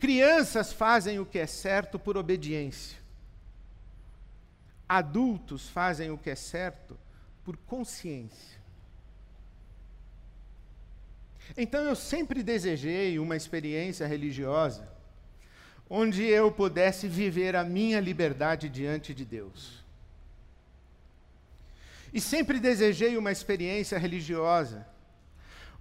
Crianças 0.00 0.72
fazem 0.72 1.20
o 1.20 1.26
que 1.26 1.38
é 1.38 1.46
certo 1.46 1.96
por 1.96 2.16
obediência. 2.16 2.98
Adultos 4.88 5.68
fazem 5.68 6.10
o 6.10 6.18
que 6.18 6.30
é 6.30 6.34
certo 6.34 6.98
por 7.48 7.56
consciência. 7.56 8.60
Então 11.56 11.82
eu 11.84 11.96
sempre 11.96 12.42
desejei 12.42 13.18
uma 13.18 13.36
experiência 13.36 14.06
religiosa 14.06 14.86
onde 15.88 16.24
eu 16.24 16.52
pudesse 16.52 17.08
viver 17.08 17.56
a 17.56 17.64
minha 17.64 18.00
liberdade 18.00 18.68
diante 18.68 19.14
de 19.14 19.24
Deus. 19.24 19.82
E 22.12 22.20
sempre 22.20 22.60
desejei 22.60 23.16
uma 23.16 23.32
experiência 23.32 23.96
religiosa 23.96 24.86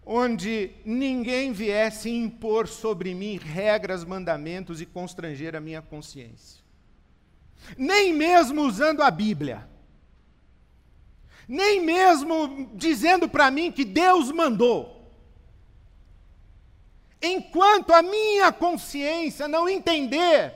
onde 0.06 0.72
ninguém 0.86 1.52
viesse 1.52 2.10
impor 2.10 2.70
sobre 2.70 3.14
mim 3.14 3.38
regras, 3.38 4.06
mandamentos 4.06 4.80
e 4.80 4.86
constranger 4.86 5.54
a 5.54 5.60
minha 5.60 5.82
consciência. 5.82 6.64
Nem 7.78 8.14
mesmo 8.14 8.62
usando 8.62 9.04
a 9.04 9.12
Bíblia. 9.12 9.68
Nem 11.48 11.82
mesmo 11.82 12.70
dizendo 12.74 13.30
para 13.30 13.50
mim 13.50 13.72
que 13.72 13.86
Deus 13.86 14.32
mandou. 14.32 14.98
Enquanto 17.22 17.94
a 17.94 18.02
minha 18.02 18.52
consciência 18.52 19.48
não 19.48 19.68
entender 19.68 20.54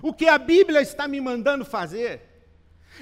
o 0.00 0.12
que 0.12 0.28
a 0.28 0.38
Bíblia 0.38 0.80
está 0.80 1.08
me 1.08 1.20
mandando 1.20 1.64
fazer, 1.64 2.22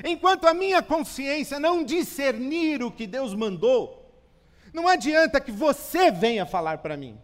enquanto 0.04 0.46
a 0.46 0.54
minha 0.54 0.82
consciência 0.82 1.60
não 1.60 1.84
discernir 1.84 2.82
o 2.82 2.90
que 2.90 3.06
Deus 3.06 3.34
mandou, 3.34 4.02
não 4.72 4.88
adianta 4.88 5.40
que 5.40 5.52
você 5.52 6.10
venha 6.10 6.44
falar 6.44 6.78
para 6.78 6.96
mim. 6.96 7.18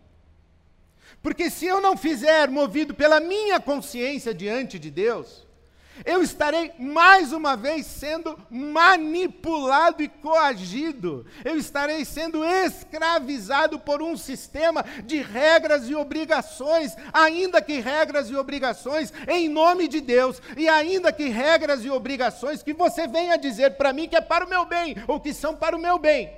Porque 1.22 1.50
se 1.50 1.66
eu 1.66 1.80
não 1.80 1.96
fizer 1.96 2.48
movido 2.48 2.94
pela 2.94 3.20
minha 3.20 3.60
consciência 3.60 4.34
diante 4.34 4.78
de 4.78 4.90
Deus, 4.90 5.46
eu 6.04 6.22
estarei 6.22 6.72
mais 6.78 7.32
uma 7.32 7.56
vez 7.56 7.86
sendo 7.86 8.38
manipulado 8.50 10.02
e 10.02 10.08
coagido. 10.08 11.26
Eu 11.44 11.56
estarei 11.56 12.04
sendo 12.04 12.44
escravizado 12.44 13.78
por 13.78 14.02
um 14.02 14.16
sistema 14.16 14.84
de 15.04 15.18
regras 15.18 15.88
e 15.88 15.94
obrigações, 15.94 16.96
ainda 17.12 17.60
que 17.60 17.78
regras 17.78 18.30
e 18.30 18.34
obrigações 18.34 19.12
em 19.28 19.48
nome 19.48 19.86
de 19.86 20.00
Deus, 20.00 20.40
e 20.56 20.68
ainda 20.68 21.12
que 21.12 21.28
regras 21.28 21.84
e 21.84 21.90
obrigações 21.90 22.62
que 22.62 22.72
você 22.72 23.06
venha 23.06 23.36
dizer 23.36 23.72
para 23.76 23.92
mim 23.92 24.08
que 24.08 24.16
é 24.16 24.20
para 24.20 24.46
o 24.46 24.48
meu 24.48 24.64
bem 24.64 24.96
ou 25.06 25.20
que 25.20 25.34
são 25.34 25.54
para 25.54 25.76
o 25.76 25.80
meu 25.80 25.98
bem. 25.98 26.32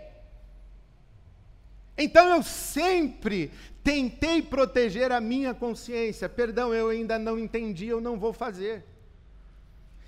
Então 1.96 2.28
eu 2.28 2.42
sempre 2.42 3.52
tentei 3.84 4.42
proteger 4.42 5.12
a 5.12 5.20
minha 5.20 5.54
consciência. 5.54 6.28
Perdão, 6.28 6.74
eu 6.74 6.88
ainda 6.88 7.18
não 7.18 7.38
entendi, 7.38 7.86
eu 7.86 8.00
não 8.00 8.18
vou 8.18 8.32
fazer. 8.32 8.93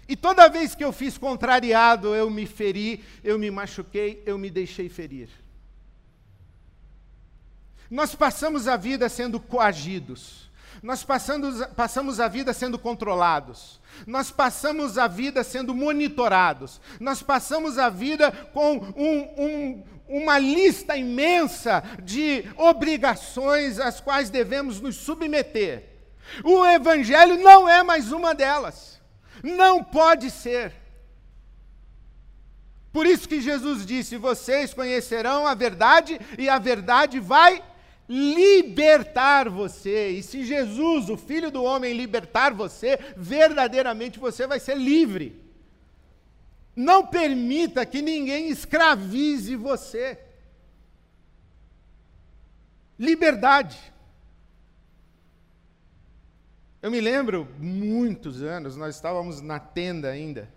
E 0.08 0.14
toda 0.14 0.48
vez 0.48 0.74
que 0.74 0.84
eu 0.84 0.92
fiz 0.92 1.18
contrariado, 1.18 2.14
eu 2.14 2.30
me 2.30 2.46
feri, 2.46 3.04
eu 3.24 3.38
me 3.38 3.50
machuquei, 3.50 4.22
eu 4.24 4.38
me 4.38 4.50
deixei 4.50 4.88
ferir. 4.88 5.28
Nós 7.90 8.14
passamos 8.14 8.68
a 8.68 8.76
vida 8.76 9.08
sendo 9.08 9.40
coagidos. 9.40 10.46
Nós 10.82 11.02
passamos, 11.02 11.64
passamos 11.74 12.20
a 12.20 12.28
vida 12.28 12.52
sendo 12.52 12.78
controlados. 12.78 13.80
Nós 14.06 14.30
passamos 14.30 14.98
a 14.98 15.06
vida 15.06 15.42
sendo 15.42 15.74
monitorados. 15.74 16.80
Nós 17.00 17.22
passamos 17.22 17.78
a 17.78 17.88
vida 17.88 18.30
com 18.52 18.76
um, 18.96 19.44
um, 19.44 19.84
uma 20.08 20.38
lista 20.38 20.96
imensa 20.96 21.82
de 22.02 22.44
obrigações 22.56 23.80
às 23.80 24.00
quais 24.00 24.30
devemos 24.30 24.80
nos 24.80 24.96
submeter. 24.96 25.84
O 26.44 26.64
Evangelho 26.64 27.38
não 27.38 27.68
é 27.68 27.82
mais 27.82 28.12
uma 28.12 28.34
delas. 28.34 28.95
Não 29.42 29.82
pode 29.82 30.30
ser. 30.30 30.72
Por 32.92 33.06
isso 33.06 33.28
que 33.28 33.40
Jesus 33.40 33.84
disse: 33.84 34.16
Vocês 34.16 34.72
conhecerão 34.72 35.46
a 35.46 35.54
verdade, 35.54 36.18
e 36.38 36.48
a 36.48 36.58
verdade 36.58 37.20
vai 37.20 37.62
libertar 38.08 39.48
você. 39.48 40.10
E 40.10 40.22
se 40.22 40.44
Jesus, 40.44 41.10
o 41.10 41.16
Filho 41.16 41.50
do 41.50 41.62
Homem, 41.62 41.92
libertar 41.92 42.54
você, 42.54 42.98
verdadeiramente 43.16 44.18
você 44.18 44.46
vai 44.46 44.60
ser 44.60 44.76
livre. 44.76 45.44
Não 46.74 47.06
permita 47.06 47.86
que 47.86 48.02
ninguém 48.02 48.48
escravize 48.48 49.56
você. 49.56 50.18
Liberdade. 52.98 53.78
Eu 56.86 56.90
me 56.92 57.00
lembro, 57.00 57.48
muitos 57.58 58.42
anos, 58.42 58.76
nós 58.76 58.94
estávamos 58.94 59.40
na 59.40 59.58
tenda 59.58 60.08
ainda, 60.08 60.48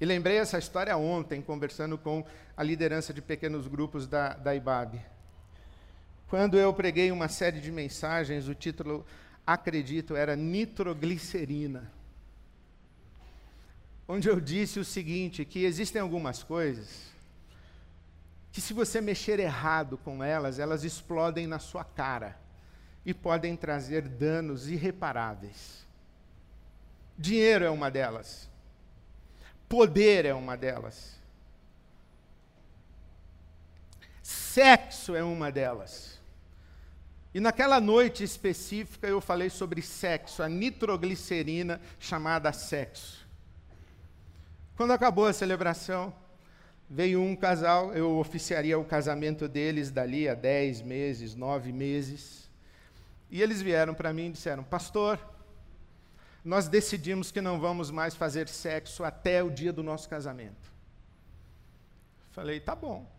e 0.00 0.04
lembrei 0.04 0.38
essa 0.38 0.58
história 0.58 0.96
ontem, 0.96 1.40
conversando 1.40 1.96
com 1.96 2.26
a 2.56 2.64
liderança 2.64 3.14
de 3.14 3.22
pequenos 3.22 3.68
grupos 3.68 4.08
da, 4.08 4.30
da 4.30 4.56
IBAB. 4.56 5.00
Quando 6.26 6.58
eu 6.58 6.74
preguei 6.74 7.12
uma 7.12 7.28
série 7.28 7.60
de 7.60 7.70
mensagens, 7.70 8.48
o 8.48 8.56
título, 8.56 9.06
acredito, 9.46 10.16
era 10.16 10.34
Nitroglicerina 10.34 11.92
onde 14.08 14.28
eu 14.28 14.40
disse 14.40 14.80
o 14.80 14.84
seguinte: 14.84 15.44
que 15.44 15.64
existem 15.64 16.02
algumas 16.02 16.42
coisas 16.42 17.12
que, 18.50 18.60
se 18.60 18.74
você 18.74 19.00
mexer 19.00 19.38
errado 19.38 19.96
com 19.96 20.24
elas, 20.24 20.58
elas 20.58 20.82
explodem 20.82 21.46
na 21.46 21.60
sua 21.60 21.84
cara 21.84 22.41
e 23.04 23.12
podem 23.12 23.56
trazer 23.56 24.08
danos 24.08 24.68
irreparáveis. 24.68 25.86
Dinheiro 27.18 27.64
é 27.64 27.70
uma 27.70 27.90
delas. 27.90 28.48
Poder 29.68 30.24
é 30.24 30.34
uma 30.34 30.56
delas. 30.56 31.16
Sexo 34.22 35.14
é 35.14 35.22
uma 35.22 35.50
delas. 35.50 36.20
E 37.34 37.40
naquela 37.40 37.80
noite 37.80 38.22
específica 38.22 39.06
eu 39.06 39.20
falei 39.20 39.48
sobre 39.48 39.80
sexo, 39.80 40.42
a 40.42 40.48
nitroglicerina 40.48 41.80
chamada 41.98 42.52
sexo. 42.52 43.26
Quando 44.76 44.92
acabou 44.92 45.26
a 45.26 45.32
celebração, 45.32 46.14
veio 46.88 47.22
um 47.22 47.34
casal, 47.34 47.94
eu 47.94 48.18
oficiaria 48.18 48.78
o 48.78 48.84
casamento 48.84 49.48
deles 49.48 49.90
dali 49.90 50.28
a 50.28 50.34
dez 50.34 50.82
meses, 50.82 51.34
nove 51.34 51.72
meses. 51.72 52.50
E 53.32 53.40
eles 53.40 53.62
vieram 53.62 53.94
para 53.94 54.12
mim 54.12 54.26
e 54.26 54.32
disseram: 54.32 54.62
Pastor, 54.62 55.18
nós 56.44 56.68
decidimos 56.68 57.32
que 57.32 57.40
não 57.40 57.58
vamos 57.58 57.90
mais 57.90 58.14
fazer 58.14 58.46
sexo 58.46 59.02
até 59.02 59.42
o 59.42 59.50
dia 59.50 59.72
do 59.72 59.82
nosso 59.82 60.06
casamento. 60.06 60.70
Falei: 62.30 62.60
Tá 62.60 62.76
bom. 62.76 63.10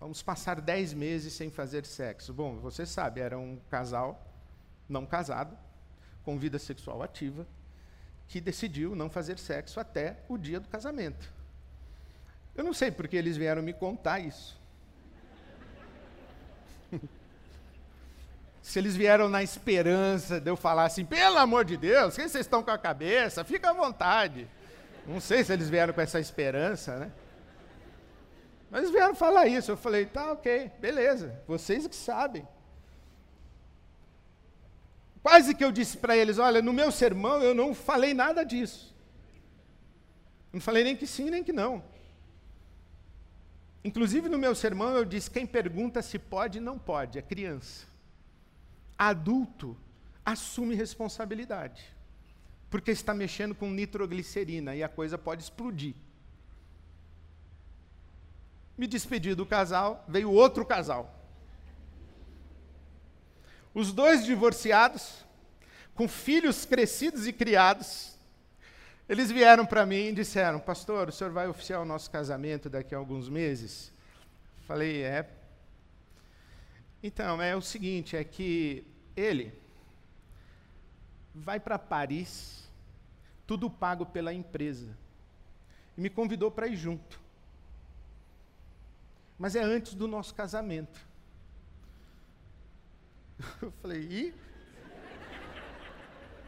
Vamos 0.00 0.20
passar 0.22 0.60
dez 0.60 0.92
meses 0.92 1.32
sem 1.32 1.52
fazer 1.52 1.86
sexo. 1.86 2.34
Bom, 2.34 2.58
você 2.58 2.84
sabe, 2.84 3.20
era 3.20 3.38
um 3.38 3.56
casal 3.70 4.20
não 4.88 5.06
casado 5.06 5.56
com 6.24 6.36
vida 6.36 6.58
sexual 6.58 7.00
ativa, 7.00 7.46
que 8.26 8.40
decidiu 8.40 8.96
não 8.96 9.08
fazer 9.08 9.38
sexo 9.38 9.78
até 9.78 10.18
o 10.28 10.36
dia 10.36 10.58
do 10.58 10.68
casamento. 10.68 11.32
Eu 12.56 12.64
não 12.64 12.74
sei 12.74 12.90
porque 12.90 13.16
eles 13.16 13.36
vieram 13.36 13.62
me 13.62 13.72
contar 13.72 14.18
isso. 14.18 14.63
se 18.62 18.78
eles 18.78 18.96
vieram 18.96 19.28
na 19.28 19.42
esperança 19.42 20.40
de 20.40 20.50
eu 20.50 20.56
falar 20.56 20.84
assim, 20.84 21.04
pelo 21.04 21.38
amor 21.38 21.64
de 21.64 21.76
Deus, 21.76 22.16
quem 22.16 22.28
vocês 22.28 22.46
estão 22.46 22.62
com 22.62 22.70
a 22.70 22.78
cabeça? 22.78 23.44
Fica 23.44 23.70
à 23.70 23.72
vontade. 23.72 24.48
Não 25.06 25.20
sei 25.20 25.44
se 25.44 25.52
eles 25.52 25.68
vieram 25.68 25.92
com 25.92 26.00
essa 26.00 26.18
esperança, 26.18 26.96
né? 26.96 27.12
Mas 28.70 28.80
eles 28.82 28.90
vieram 28.90 29.14
falar 29.14 29.46
isso. 29.46 29.70
Eu 29.70 29.76
falei, 29.76 30.06
tá, 30.06 30.32
ok, 30.32 30.70
beleza, 30.80 31.40
vocês 31.46 31.86
que 31.86 31.94
sabem. 31.94 32.46
Quase 35.24 35.54
que 35.54 35.64
eu 35.64 35.72
disse 35.72 35.96
para 35.96 36.14
eles: 36.14 36.38
olha, 36.38 36.60
no 36.60 36.70
meu 36.70 36.92
sermão 36.92 37.40
eu 37.40 37.54
não 37.54 37.74
falei 37.74 38.12
nada 38.12 38.44
disso. 38.44 38.94
Não 40.52 40.60
falei 40.60 40.84
nem 40.84 40.94
que 40.94 41.06
sim, 41.06 41.30
nem 41.30 41.42
que 41.42 41.52
não. 41.52 41.82
Inclusive 43.84 44.28
no 44.28 44.38
meu 44.38 44.54
sermão 44.54 44.96
eu 44.96 45.04
disse: 45.04 45.30
quem 45.30 45.46
pergunta 45.46 46.00
se 46.00 46.18
pode, 46.18 46.58
não 46.58 46.78
pode, 46.78 47.18
é 47.18 47.22
criança. 47.22 47.86
Adulto 48.96 49.76
assume 50.24 50.74
responsabilidade. 50.74 51.94
porque 52.74 52.90
está 52.90 53.14
mexendo 53.14 53.54
com 53.54 53.70
nitroglicerina 53.70 54.74
e 54.74 54.82
a 54.82 54.88
coisa 54.88 55.16
pode 55.16 55.44
explodir. 55.44 55.94
Me 58.76 58.88
despedi 58.88 59.32
do 59.32 59.46
casal, 59.46 60.04
veio 60.08 60.28
outro 60.32 60.66
casal. 60.66 61.24
Os 63.72 63.92
dois 63.92 64.24
divorciados, 64.24 65.24
com 65.94 66.08
filhos 66.08 66.64
crescidos 66.64 67.28
e 67.28 67.32
criados, 67.32 68.13
eles 69.08 69.30
vieram 69.30 69.66
para 69.66 69.84
mim 69.84 70.08
e 70.08 70.12
disseram: 70.12 70.58
Pastor, 70.58 71.08
o 71.08 71.12
senhor 71.12 71.32
vai 71.32 71.46
oficiar 71.46 71.80
o 71.80 71.84
nosso 71.84 72.10
casamento 72.10 72.70
daqui 72.70 72.94
a 72.94 72.98
alguns 72.98 73.28
meses? 73.28 73.92
Falei: 74.66 75.02
É. 75.02 75.28
Então, 77.02 77.40
é 77.40 77.54
o 77.54 77.60
seguinte: 77.60 78.16
é 78.16 78.24
que 78.24 78.86
ele 79.16 79.52
vai 81.34 81.60
para 81.60 81.78
Paris, 81.78 82.66
tudo 83.46 83.68
pago 83.68 84.06
pela 84.06 84.32
empresa, 84.32 84.96
e 85.96 86.00
me 86.00 86.08
convidou 86.08 86.50
para 86.50 86.66
ir 86.66 86.76
junto. 86.76 87.20
Mas 89.38 89.54
é 89.54 89.62
antes 89.62 89.94
do 89.94 90.08
nosso 90.08 90.34
casamento. 90.34 90.98
Eu 93.60 93.70
falei: 93.82 94.00
e? 94.00 94.43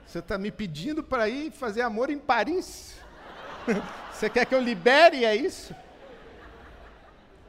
Você 0.07 0.21
está 0.21 0.39
me 0.39 0.51
pedindo 0.51 1.03
para 1.03 1.29
ir 1.29 1.51
fazer 1.51 1.83
amor 1.83 2.11
em 2.11 2.19
Paris? 2.19 2.95
Você 4.13 4.31
quer 4.31 4.47
que 4.47 4.55
eu 4.55 4.61
libere? 4.61 5.25
É 5.25 5.35
isso? 5.35 5.75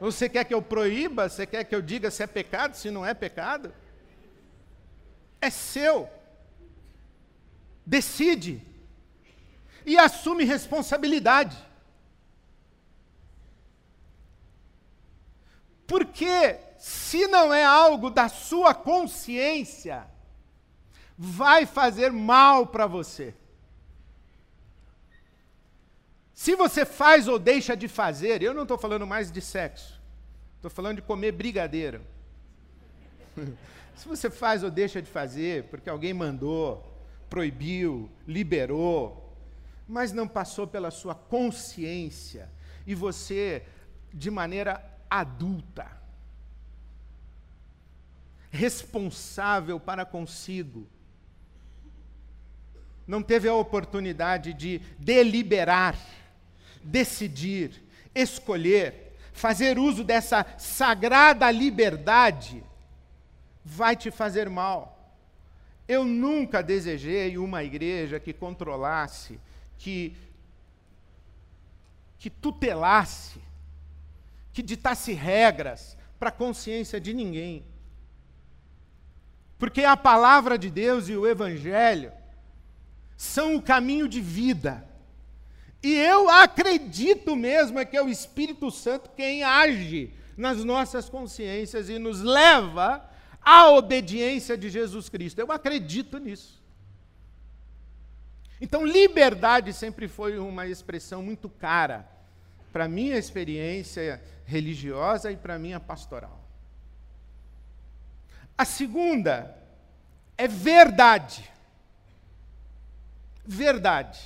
Ou 0.00 0.12
você 0.12 0.28
quer 0.28 0.44
que 0.44 0.54
eu 0.54 0.62
proíba? 0.62 1.28
Você 1.28 1.46
quer 1.46 1.64
que 1.64 1.74
eu 1.74 1.82
diga 1.82 2.10
se 2.10 2.22
é 2.22 2.26
pecado, 2.26 2.74
se 2.76 2.90
não 2.90 3.04
é 3.04 3.14
pecado? 3.14 3.72
É 5.40 5.50
seu. 5.50 6.08
Decide. 7.84 8.62
E 9.84 9.98
assume 9.98 10.44
responsabilidade. 10.44 11.56
Porque 15.86 16.58
se 16.78 17.26
não 17.26 17.52
é 17.52 17.64
algo 17.64 18.10
da 18.10 18.28
sua 18.28 18.74
consciência, 18.74 20.06
vai 21.18 21.66
fazer 21.66 22.12
mal 22.12 22.68
para 22.68 22.86
você. 22.86 23.34
Se 26.32 26.54
você 26.54 26.86
faz 26.86 27.26
ou 27.26 27.36
deixa 27.36 27.76
de 27.76 27.88
fazer, 27.88 28.40
eu 28.40 28.54
não 28.54 28.62
estou 28.62 28.78
falando 28.78 29.04
mais 29.04 29.32
de 29.32 29.40
sexo, 29.40 30.00
estou 30.54 30.70
falando 30.70 30.96
de 30.96 31.02
comer 31.02 31.32
brigadeiro. 31.32 32.00
Se 33.96 34.06
você 34.06 34.30
faz 34.30 34.62
ou 34.62 34.70
deixa 34.70 35.02
de 35.02 35.10
fazer 35.10 35.64
porque 35.64 35.90
alguém 35.90 36.14
mandou, 36.14 36.88
proibiu, 37.28 38.08
liberou, 38.24 39.36
mas 39.88 40.12
não 40.12 40.28
passou 40.28 40.68
pela 40.68 40.92
sua 40.92 41.16
consciência 41.16 42.48
e 42.86 42.94
você, 42.94 43.64
de 44.14 44.30
maneira 44.30 44.80
adulta, 45.10 45.90
responsável 48.52 49.80
para 49.80 50.04
consigo, 50.04 50.86
não 53.08 53.22
teve 53.22 53.48
a 53.48 53.54
oportunidade 53.54 54.52
de 54.52 54.82
deliberar, 54.98 55.98
decidir, 56.84 57.82
escolher, 58.14 59.16
fazer 59.32 59.78
uso 59.78 60.04
dessa 60.04 60.44
sagrada 60.58 61.50
liberdade, 61.50 62.62
vai 63.64 63.96
te 63.96 64.10
fazer 64.10 64.50
mal. 64.50 65.16
Eu 65.88 66.04
nunca 66.04 66.62
desejei 66.62 67.38
uma 67.38 67.64
igreja 67.64 68.20
que 68.20 68.34
controlasse, 68.34 69.40
que, 69.78 70.14
que 72.18 72.28
tutelasse, 72.28 73.40
que 74.52 74.62
ditasse 74.62 75.14
regras 75.14 75.96
para 76.18 76.28
a 76.28 76.32
consciência 76.32 77.00
de 77.00 77.14
ninguém. 77.14 77.64
Porque 79.58 79.82
a 79.82 79.96
palavra 79.96 80.58
de 80.58 80.68
Deus 80.68 81.08
e 81.08 81.16
o 81.16 81.26
Evangelho 81.26 82.17
são 83.18 83.56
o 83.56 83.62
caminho 83.62 84.08
de 84.08 84.20
vida. 84.20 84.86
E 85.82 85.92
eu 85.92 86.30
acredito 86.30 87.34
mesmo 87.34 87.80
é 87.80 87.84
que 87.84 87.96
é 87.96 88.02
o 88.02 88.08
Espírito 88.08 88.70
Santo 88.70 89.10
quem 89.16 89.42
age 89.42 90.14
nas 90.36 90.64
nossas 90.64 91.08
consciências 91.08 91.88
e 91.88 91.98
nos 91.98 92.22
leva 92.22 93.04
à 93.42 93.68
obediência 93.70 94.56
de 94.56 94.70
Jesus 94.70 95.08
Cristo. 95.08 95.40
Eu 95.40 95.50
acredito 95.50 96.18
nisso. 96.18 96.62
Então, 98.60 98.86
liberdade 98.86 99.72
sempre 99.72 100.06
foi 100.06 100.38
uma 100.38 100.68
expressão 100.68 101.20
muito 101.20 101.48
cara 101.48 102.08
para 102.72 102.84
a 102.84 102.88
minha 102.88 103.16
experiência 103.16 104.22
religiosa 104.46 105.32
e 105.32 105.36
para 105.36 105.56
a 105.56 105.58
minha 105.58 105.80
pastoral. 105.80 106.40
A 108.56 108.64
segunda 108.64 109.56
é 110.36 110.46
verdade 110.46 111.50
verdade. 113.48 114.20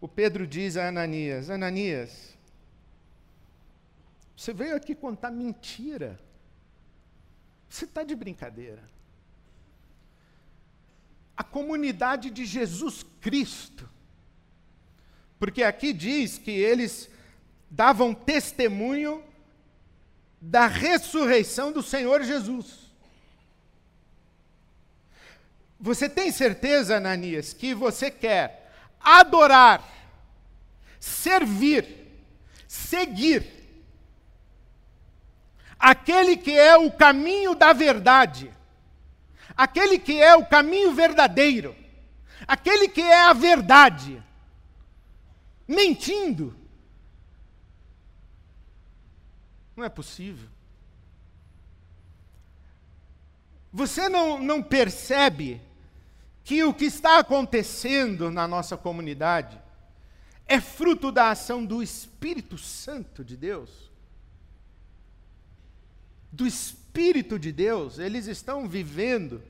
O 0.00 0.06
Pedro 0.06 0.46
diz 0.46 0.76
a 0.76 0.86
Ananias: 0.86 1.50
Ananias, 1.50 2.38
você 4.36 4.52
veio 4.52 4.76
aqui 4.76 4.94
contar 4.94 5.32
mentira. 5.32 6.20
Você 7.68 7.86
está 7.86 8.04
de 8.04 8.14
brincadeira. 8.14 8.82
A 11.36 11.42
comunidade 11.42 12.30
de 12.30 12.44
Jesus 12.44 13.04
Cristo. 13.20 13.90
Porque 15.40 15.64
aqui 15.64 15.92
diz 15.92 16.38
que 16.38 16.52
eles 16.52 17.10
davam 17.68 18.14
testemunho 18.14 19.24
da 20.46 20.66
ressurreição 20.66 21.72
do 21.72 21.82
Senhor 21.82 22.22
Jesus. 22.22 22.84
Você 25.80 26.06
tem 26.06 26.30
certeza, 26.30 26.96
Ananias, 26.96 27.54
que 27.54 27.74
você 27.74 28.10
quer 28.10 28.70
adorar, 29.00 29.82
servir, 31.00 31.86
seguir 32.68 33.46
aquele 35.78 36.36
que 36.36 36.52
é 36.52 36.76
o 36.76 36.92
caminho 36.92 37.54
da 37.54 37.72
verdade, 37.72 38.50
aquele 39.56 39.98
que 39.98 40.22
é 40.22 40.36
o 40.36 40.44
caminho 40.44 40.92
verdadeiro, 40.92 41.74
aquele 42.46 42.86
que 42.88 43.02
é 43.02 43.22
a 43.24 43.32
verdade, 43.32 44.22
mentindo, 45.66 46.63
Não 49.76 49.84
é 49.84 49.88
possível. 49.88 50.48
Você 53.72 54.08
não, 54.08 54.38
não 54.38 54.62
percebe 54.62 55.60
que 56.44 56.62
o 56.62 56.72
que 56.72 56.84
está 56.84 57.18
acontecendo 57.18 58.30
na 58.30 58.46
nossa 58.46 58.76
comunidade 58.76 59.60
é 60.46 60.60
fruto 60.60 61.10
da 61.10 61.30
ação 61.30 61.64
do 61.64 61.82
Espírito 61.82 62.56
Santo 62.56 63.24
de 63.24 63.36
Deus? 63.36 63.90
Do 66.30 66.46
Espírito 66.46 67.38
de 67.38 67.50
Deus, 67.50 67.98
eles 67.98 68.26
estão 68.26 68.68
vivendo 68.68 69.42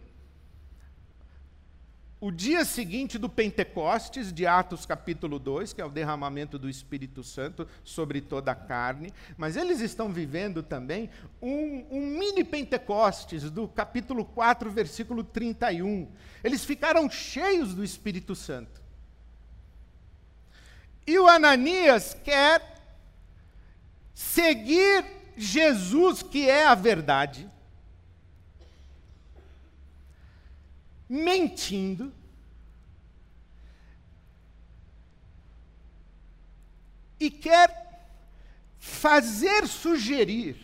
o 2.25 2.33
dia 2.33 2.65
seguinte 2.65 3.19
do 3.19 3.29
Pentecostes, 3.29 4.33
de 4.33 4.47
Atos 4.47 4.87
capítulo 4.87 5.39
2, 5.39 5.75
que 5.75 5.83
é 5.83 5.85
o 5.85 5.91
derramamento 5.91 6.59
do 6.59 6.71
Espírito 6.71 7.23
Santo 7.23 7.69
sobre 7.85 8.23
toda 8.23 8.51
a 8.51 8.55
carne, 8.55 9.13
mas 9.37 9.59
eles 9.59 9.79
estão 9.81 10.11
vivendo 10.11 10.63
também 10.63 11.11
um, 11.43 11.85
um 11.91 12.01
mini 12.01 12.43
Pentecostes 12.43 13.51
do 13.51 13.69
capítulo 13.69 14.25
4, 14.25 14.71
versículo 14.71 15.23
31. 15.23 16.11
Eles 16.43 16.65
ficaram 16.65 17.11
cheios 17.11 17.75
do 17.75 17.85
Espírito 17.85 18.35
Santo. 18.35 18.81
E 21.07 21.19
o 21.19 21.29
Ananias 21.29 22.17
quer 22.25 22.81
seguir 24.15 25.05
Jesus, 25.37 26.23
que 26.23 26.49
é 26.49 26.65
a 26.65 26.75
verdade, 26.75 27.51
mentindo, 31.14 32.12
e 37.20 37.31
quer 37.31 38.09
fazer 38.79 39.66
sugerir 39.68 40.57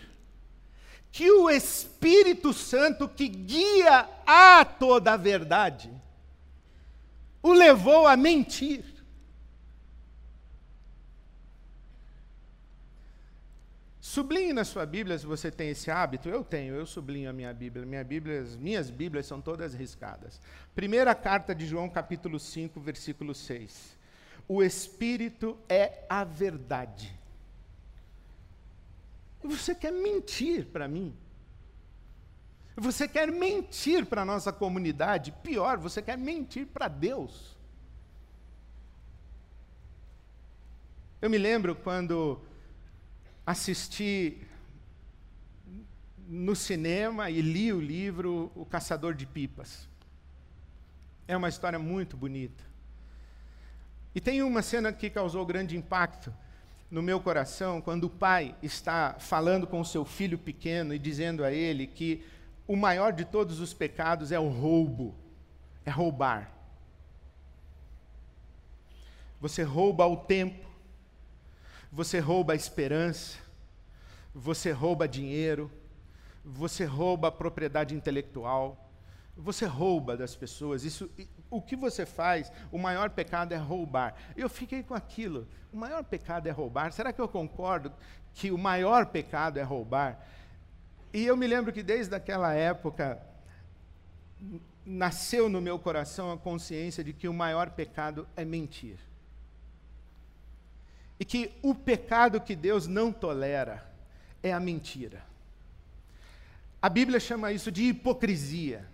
que 1.12 1.30
o 1.30 1.48
Espírito 1.48 2.52
Santo 2.52 3.08
que 3.08 3.28
guia 3.28 4.08
a 4.26 4.64
toda 4.64 5.12
a 5.12 5.16
verdade 5.16 5.90
o 7.42 7.52
levou 7.52 8.06
a 8.06 8.16
mentir. 8.16 8.84
Sublinhe 14.10 14.52
na 14.52 14.64
sua 14.64 14.84
Bíblia 14.84 15.16
se 15.16 15.24
você 15.24 15.52
tem 15.52 15.68
esse 15.68 15.88
hábito. 15.88 16.28
Eu 16.28 16.42
tenho, 16.42 16.74
eu 16.74 16.84
sublinho 16.84 17.30
a 17.30 17.32
minha 17.32 17.54
Bíblia. 17.54 17.86
Minha 17.86 18.02
Bíblia 18.02 18.40
as 18.40 18.56
minhas 18.56 18.90
Bíblias 18.90 19.24
são 19.24 19.40
todas 19.40 19.72
riscadas. 19.72 20.40
Primeira 20.74 21.14
carta 21.14 21.54
de 21.54 21.64
João, 21.64 21.88
capítulo 21.88 22.40
5, 22.40 22.80
versículo 22.80 23.32
6. 23.32 23.96
O 24.48 24.64
Espírito 24.64 25.56
é 25.68 26.04
a 26.08 26.24
verdade. 26.24 27.16
Você 29.44 29.76
quer 29.76 29.92
mentir 29.92 30.66
para 30.66 30.88
mim? 30.88 31.14
Você 32.76 33.06
quer 33.06 33.30
mentir 33.30 34.06
para 34.06 34.22
a 34.22 34.24
nossa 34.24 34.52
comunidade? 34.52 35.30
Pior, 35.40 35.78
você 35.78 36.02
quer 36.02 36.18
mentir 36.18 36.66
para 36.66 36.88
Deus. 36.88 37.56
Eu 41.22 41.30
me 41.30 41.38
lembro 41.38 41.76
quando 41.76 42.42
assisti 43.46 44.46
no 46.28 46.54
cinema 46.54 47.30
e 47.30 47.40
li 47.40 47.72
o 47.72 47.80
livro 47.80 48.52
O 48.54 48.64
Caçador 48.64 49.14
de 49.14 49.26
Pipas. 49.26 49.88
É 51.26 51.36
uma 51.36 51.48
história 51.48 51.78
muito 51.78 52.16
bonita. 52.16 52.62
E 54.14 54.20
tem 54.20 54.42
uma 54.42 54.62
cena 54.62 54.92
que 54.92 55.10
causou 55.10 55.44
grande 55.46 55.76
impacto 55.76 56.32
no 56.90 57.02
meu 57.02 57.20
coração, 57.20 57.80
quando 57.80 58.04
o 58.04 58.10
pai 58.10 58.54
está 58.62 59.16
falando 59.18 59.66
com 59.66 59.80
o 59.80 59.84
seu 59.84 60.04
filho 60.04 60.36
pequeno 60.36 60.92
e 60.92 60.98
dizendo 60.98 61.44
a 61.44 61.52
ele 61.52 61.86
que 61.86 62.24
o 62.66 62.76
maior 62.76 63.12
de 63.12 63.24
todos 63.24 63.58
os 63.58 63.74
pecados 63.74 64.30
é 64.30 64.38
o 64.38 64.48
roubo, 64.48 65.14
é 65.84 65.90
roubar. 65.90 66.50
Você 69.40 69.64
rouba 69.64 70.06
o 70.06 70.16
tempo, 70.16 70.69
você 71.92 72.18
rouba 72.18 72.52
a 72.52 72.56
esperança, 72.56 73.38
você 74.34 74.70
rouba 74.70 75.08
dinheiro, 75.08 75.70
você 76.44 76.84
rouba 76.84 77.28
a 77.28 77.32
propriedade 77.32 77.94
intelectual, 77.94 78.90
você 79.36 79.64
rouba 79.64 80.16
das 80.16 80.36
pessoas. 80.36 80.84
Isso, 80.84 81.10
o 81.50 81.60
que 81.60 81.74
você 81.74 82.06
faz, 82.06 82.52
o 82.70 82.78
maior 82.78 83.10
pecado 83.10 83.52
é 83.52 83.56
roubar. 83.56 84.14
Eu 84.36 84.48
fiquei 84.48 84.82
com 84.82 84.94
aquilo. 84.94 85.48
O 85.72 85.76
maior 85.76 86.04
pecado 86.04 86.46
é 86.46 86.50
roubar. 86.50 86.92
Será 86.92 87.12
que 87.12 87.20
eu 87.20 87.28
concordo 87.28 87.92
que 88.34 88.50
o 88.50 88.58
maior 88.58 89.06
pecado 89.06 89.58
é 89.58 89.62
roubar? 89.62 90.24
E 91.12 91.24
eu 91.24 91.36
me 91.36 91.46
lembro 91.46 91.72
que 91.72 91.82
desde 91.82 92.14
aquela 92.14 92.52
época 92.52 93.20
nasceu 94.84 95.48
no 95.48 95.60
meu 95.60 95.78
coração 95.78 96.32
a 96.32 96.38
consciência 96.38 97.02
de 97.02 97.12
que 97.12 97.28
o 97.28 97.34
maior 97.34 97.70
pecado 97.70 98.28
é 98.36 98.44
mentir. 98.44 98.98
E 101.20 101.24
que 101.24 101.52
o 101.62 101.74
pecado 101.74 102.40
que 102.40 102.56
Deus 102.56 102.86
não 102.86 103.12
tolera 103.12 103.86
é 104.42 104.54
a 104.54 104.58
mentira. 104.58 105.22
A 106.80 106.88
Bíblia 106.88 107.20
chama 107.20 107.52
isso 107.52 107.70
de 107.70 107.84
hipocrisia. 107.84 108.88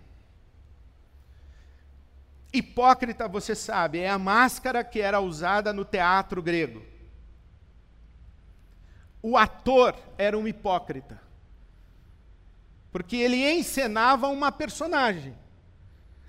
Hipócrita, 2.51 3.29
você 3.29 3.55
sabe, 3.55 3.99
é 3.99 4.09
a 4.09 4.19
máscara 4.19 4.83
que 4.83 4.99
era 4.99 5.21
usada 5.21 5.71
no 5.71 5.85
teatro 5.85 6.41
grego. 6.43 6.83
O 9.21 9.37
ator 9.37 9.95
era 10.17 10.37
um 10.37 10.47
hipócrita. 10.47 11.21
Porque 12.91 13.15
ele 13.15 13.49
encenava 13.49 14.27
uma 14.27 14.51
personagem. 14.51 15.33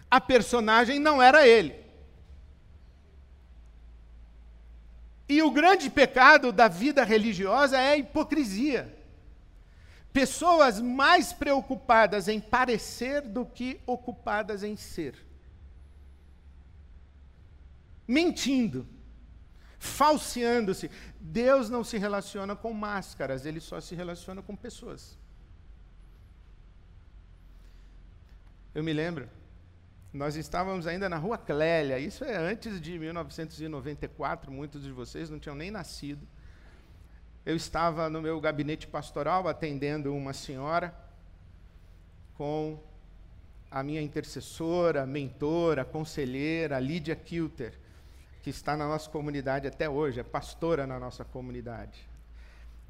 A 0.09 0.21
personagem 0.21 1.01
não 1.01 1.21
era 1.21 1.47
ele. 1.47 1.88
E 5.29 5.43
o 5.43 5.51
grande 5.51 5.91
pecado 5.91 6.51
da 6.51 6.69
vida 6.69 7.05
religiosa 7.05 7.79
é 7.79 7.91
a 7.91 7.97
hipocrisia. 7.99 8.97
Pessoas 10.13 10.81
mais 10.81 11.33
preocupadas 11.33 12.29
em 12.29 12.41
parecer 12.41 13.21
do 13.21 13.45
que 13.45 13.79
ocupadas 13.87 14.63
em 14.63 14.75
ser. 14.75 15.15
Mentindo, 18.07 18.87
falseando-se. 19.79 20.91
Deus 21.21 21.69
não 21.69 21.85
se 21.85 21.99
relaciona 21.99 22.57
com 22.57 22.73
máscaras, 22.73 23.45
ele 23.45 23.61
só 23.61 23.81
se 23.83 23.95
relaciona 23.95 24.41
com 24.41 24.57
pessoas. 24.57 25.19
Eu 28.75 28.83
me 28.83 28.95
lembro 28.95 29.29
nós 30.19 30.35
estávamos 30.35 30.89
ainda 30.89 31.09
na 31.09 31.17
Rua 31.17 31.39
Clélia, 31.39 31.97
isso 31.97 32.25
é 32.25 32.37
antes 32.37 32.81
de 32.81 32.99
1994, 32.99 34.51
muitos 34.51 34.83
de 34.83 34.91
vocês 34.91 35.31
não 35.31 35.39
tinham 35.39 35.55
nem 35.55 35.71
nascido. 35.71 36.27
Eu 37.47 37.55
estava 37.55 38.11
no 38.11 38.21
meu 38.21 38.41
gabinete 38.41 38.89
pastoral 38.89 39.47
atendendo 39.47 40.13
uma 40.13 40.33
senhora 40.33 40.93
com 42.35 42.83
a 43.71 43.81
minha 43.85 44.03
intercessora, 44.03 45.07
mentora, 45.07 45.85
conselheira, 45.85 46.81
Lídia 46.81 47.15
Kilter, 47.15 47.79
que 48.43 48.51
está 48.51 48.77
na 48.77 48.89
nossa 48.89 49.09
comunidade 49.09 49.69
até 49.69 49.89
hoje, 49.89 50.19
é 50.19 50.25
pastora 50.25 50.85
na 50.85 50.99
nossa 50.99 51.25
comunidade. 51.25 52.09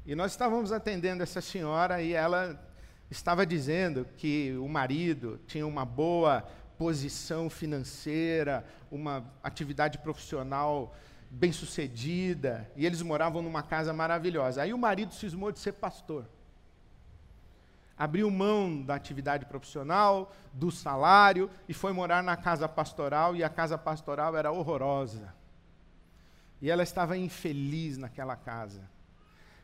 E 0.03 0.15
nós 0.15 0.31
estávamos 0.31 0.71
atendendo 0.71 1.21
essa 1.21 1.41
senhora 1.41 2.01
e 2.01 2.11
ela 2.11 2.59
estava 3.11 3.45
dizendo 3.45 4.07
que 4.17 4.57
o 4.57 4.67
marido 4.67 5.39
tinha 5.45 5.67
uma 5.67 5.85
boa 5.85 6.43
posição 6.79 7.49
financeira, 7.49 8.65
uma 8.89 9.25
atividade 9.43 9.97
profissional 9.97 10.95
bem-sucedida, 11.29 12.71
e 12.73 12.85
eles 12.85 13.01
moravam 13.01 13.41
numa 13.41 13.61
casa 13.61 13.91
maravilhosa. 13.91 14.61
Aí 14.61 14.73
o 14.73 14.77
marido 14.77 15.13
cismou 15.13 15.51
de 15.51 15.59
ser 15.59 15.73
pastor. 15.73 16.25
Abriu 17.97 18.31
mão 18.31 18.81
da 18.81 18.95
atividade 18.95 19.45
profissional, 19.45 20.33
do 20.53 20.71
salário, 20.71 21.51
e 21.67 21.73
foi 21.73 21.91
morar 21.91 22.23
na 22.23 22.37
casa 22.37 22.67
pastoral, 22.67 23.35
e 23.35 23.43
a 23.43 23.49
casa 23.49 23.77
pastoral 23.77 24.37
era 24.37 24.49
horrorosa. 24.49 25.35
E 26.61 26.71
ela 26.71 26.81
estava 26.81 27.17
infeliz 27.17 27.97
naquela 27.97 28.37
casa. 28.37 28.89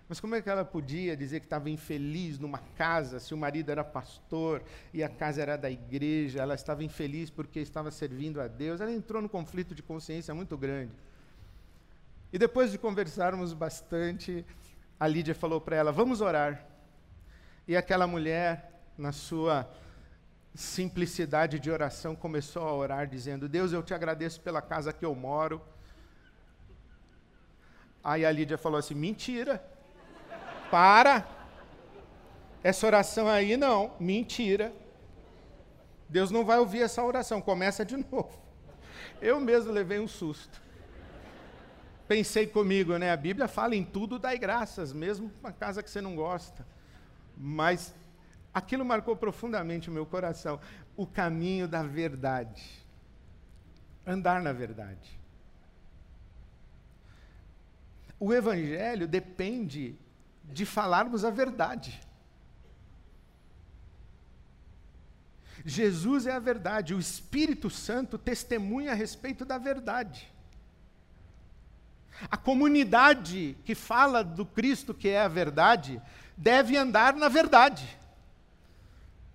Mas 0.07 0.19
como 0.19 0.35
é 0.35 0.41
que 0.41 0.49
ela 0.49 0.63
podia 0.63 1.17
dizer 1.17 1.39
que 1.39 1.47
estava 1.47 1.67
infeliz 1.69 2.37
numa 2.37 2.59
casa, 2.77 3.19
se 3.19 3.33
o 3.33 3.37
marido 3.37 3.71
era 3.71 3.83
pastor 3.83 4.61
e 4.93 5.03
a 5.03 5.09
casa 5.09 5.41
era 5.41 5.57
da 5.57 5.69
igreja? 5.69 6.41
Ela 6.41 6.53
estava 6.53 6.83
infeliz 6.83 7.31
porque 7.31 7.59
estava 7.59 7.89
servindo 7.89 8.39
a 8.39 8.47
Deus. 8.47 8.81
Ela 8.81 8.91
entrou 8.91 9.19
num 9.19 9.27
conflito 9.27 9.73
de 9.73 9.81
consciência 9.81 10.33
muito 10.35 10.55
grande. 10.55 10.93
E 12.31 12.37
depois 12.37 12.71
de 12.71 12.77
conversarmos 12.77 13.51
bastante, 13.51 14.45
a 14.99 15.07
Lídia 15.07 15.33
falou 15.33 15.59
para 15.59 15.75
ela: 15.75 15.91
Vamos 15.91 16.21
orar. 16.21 16.67
E 17.67 17.75
aquela 17.75 18.05
mulher, 18.05 18.83
na 18.95 19.11
sua 19.11 19.67
simplicidade 20.53 21.59
de 21.59 21.71
oração, 21.71 22.15
começou 22.15 22.61
a 22.61 22.73
orar, 22.73 23.07
dizendo: 23.07 23.49
Deus, 23.49 23.73
eu 23.73 23.81
te 23.81 23.93
agradeço 23.93 24.39
pela 24.41 24.61
casa 24.61 24.93
que 24.93 25.03
eu 25.03 25.15
moro. 25.15 25.59
Aí 28.03 28.23
a 28.23 28.31
Lídia 28.31 28.57
falou 28.57 28.77
assim: 28.77 28.93
Mentira. 28.93 29.74
Para. 30.75 31.25
Essa 32.61 32.85
oração 32.85 33.29
aí 33.29 33.55
não, 33.55 33.93
mentira. 33.97 34.73
Deus 36.09 36.31
não 36.31 36.43
vai 36.43 36.59
ouvir 36.59 36.81
essa 36.81 37.01
oração, 37.01 37.39
começa 37.39 37.85
de 37.85 37.95
novo. 38.11 38.37
Eu 39.21 39.39
mesmo 39.39 39.71
levei 39.71 40.01
um 40.01 40.07
susto. 40.07 40.61
Pensei 42.09 42.45
comigo, 42.45 42.97
né? 42.97 43.09
A 43.09 43.15
Bíblia 43.15 43.47
fala 43.47 43.73
em 43.73 43.85
tudo 43.85 44.19
dai 44.19 44.37
graças, 44.37 44.91
mesmo 44.91 45.31
uma 45.39 45.53
casa 45.53 45.81
que 45.81 45.89
você 45.89 46.01
não 46.01 46.13
gosta. 46.13 46.67
Mas 47.37 47.95
aquilo 48.53 48.83
marcou 48.83 49.15
profundamente 49.15 49.89
o 49.89 49.93
meu 49.93 50.05
coração. 50.05 50.59
O 50.97 51.07
caminho 51.07 51.69
da 51.69 51.83
verdade. 51.83 52.85
Andar 54.05 54.41
na 54.41 54.51
verdade. 54.51 55.17
O 58.19 58.33
Evangelho 58.33 59.07
depende 59.07 59.97
de 60.51 60.65
falarmos 60.65 61.25
a 61.25 61.29
verdade. 61.29 62.01
Jesus 65.65 66.27
é 66.27 66.31
a 66.31 66.39
verdade, 66.39 66.93
o 66.93 66.99
Espírito 66.99 67.69
Santo 67.69 68.17
testemunha 68.17 68.91
a 68.91 68.95
respeito 68.95 69.43
da 69.43 69.57
verdade. 69.57 70.31
A 72.29 72.37
comunidade 72.37 73.57
que 73.65 73.75
fala 73.75 74.23
do 74.23 74.45
Cristo 74.45 74.93
que 74.93 75.09
é 75.09 75.21
a 75.21 75.27
verdade 75.27 76.01
deve 76.37 76.77
andar 76.77 77.15
na 77.15 77.29
verdade. 77.29 77.97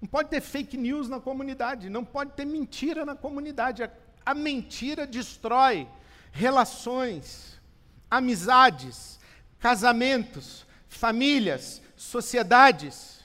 Não 0.01 0.09
pode 0.09 0.31
ter 0.31 0.41
fake 0.41 0.77
news 0.77 1.09
na 1.09 1.21
comunidade, 1.21 1.91
não 1.91 2.05
pode 2.05 2.33
ter 2.33 2.47
mentira 2.47 3.05
na 3.05 3.15
comunidade. 3.15 3.83
A, 3.83 3.91
a 4.25 4.35
mentira 4.35 5.07
destrói 5.07 5.87
relações, 6.33 7.61
amizades, 8.11 9.19
casamentos, 9.59 10.65
famílias, 10.91 11.81
sociedades, 11.97 13.25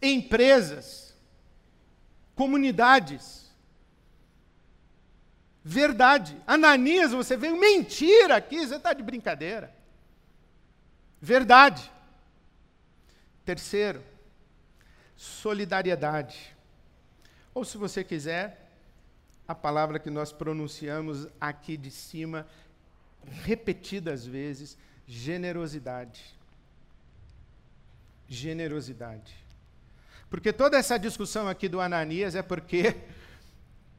empresas, 0.00 1.16
comunidades. 2.36 3.50
Verdade. 5.64 6.36
Ananias, 6.46 7.12
você 7.12 7.36
veio 7.36 7.58
mentira 7.58 8.36
aqui, 8.36 8.64
você 8.64 8.76
está 8.76 8.92
de 8.92 9.02
brincadeira. 9.02 9.74
Verdade. 11.20 11.90
Terceiro, 13.44 14.04
solidariedade. 15.16 16.54
Ou, 17.54 17.64
se 17.64 17.78
você 17.78 18.04
quiser, 18.04 18.70
a 19.48 19.54
palavra 19.54 19.98
que 19.98 20.10
nós 20.10 20.32
pronunciamos 20.32 21.26
aqui 21.40 21.76
de 21.76 21.90
cima, 21.90 22.46
repetidas 23.42 24.26
vezes, 24.26 24.76
generosidade. 25.06 26.22
Generosidade. 28.28 29.34
Porque 30.30 30.52
toda 30.52 30.76
essa 30.76 30.98
discussão 30.98 31.48
aqui 31.48 31.68
do 31.68 31.80
Ananias 31.80 32.34
é 32.34 32.42
porque, 32.42 32.96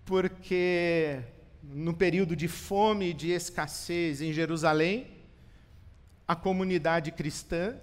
porque 0.06 1.22
no 1.64 1.94
período 1.94 2.36
de 2.36 2.48
fome 2.48 3.10
e 3.10 3.14
de 3.14 3.32
escassez 3.32 4.22
em 4.22 4.34
Jerusalém, 4.34 5.08
a 6.28 6.36
comunidade 6.36 7.12
cristã, 7.12 7.76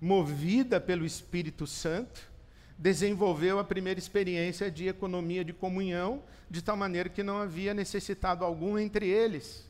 movida 0.00 0.80
pelo 0.80 1.04
Espírito 1.04 1.66
Santo, 1.66 2.28
desenvolveu 2.76 3.58
a 3.58 3.64
primeira 3.64 3.98
experiência 3.98 4.70
de 4.70 4.88
economia 4.88 5.44
de 5.44 5.52
comunhão, 5.52 6.22
de 6.50 6.62
tal 6.62 6.76
maneira 6.76 7.08
que 7.08 7.22
não 7.22 7.38
havia 7.38 7.72
necessitado 7.72 8.44
algum 8.44 8.78
entre 8.78 9.08
eles. 9.08 9.66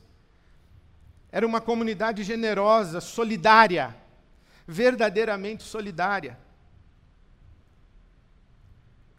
Era 1.35 1.45
uma 1.45 1.59
comunidade 1.59 2.23
generosa, 2.23 3.01
solidária, 3.01 3.93
verdadeiramente 4.65 5.63
solidária. 5.63 6.39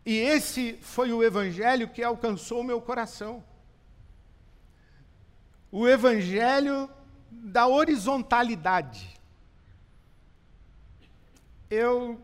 E 0.02 0.16
esse 0.16 0.78
foi 0.80 1.12
o 1.12 1.22
evangelho 1.22 1.90
que 1.90 2.02
alcançou 2.02 2.62
o 2.62 2.64
meu 2.64 2.80
coração. 2.80 3.44
O 5.70 5.86
evangelho 5.86 6.88
da 7.30 7.66
horizontalidade. 7.66 9.20
Eu 11.68 12.18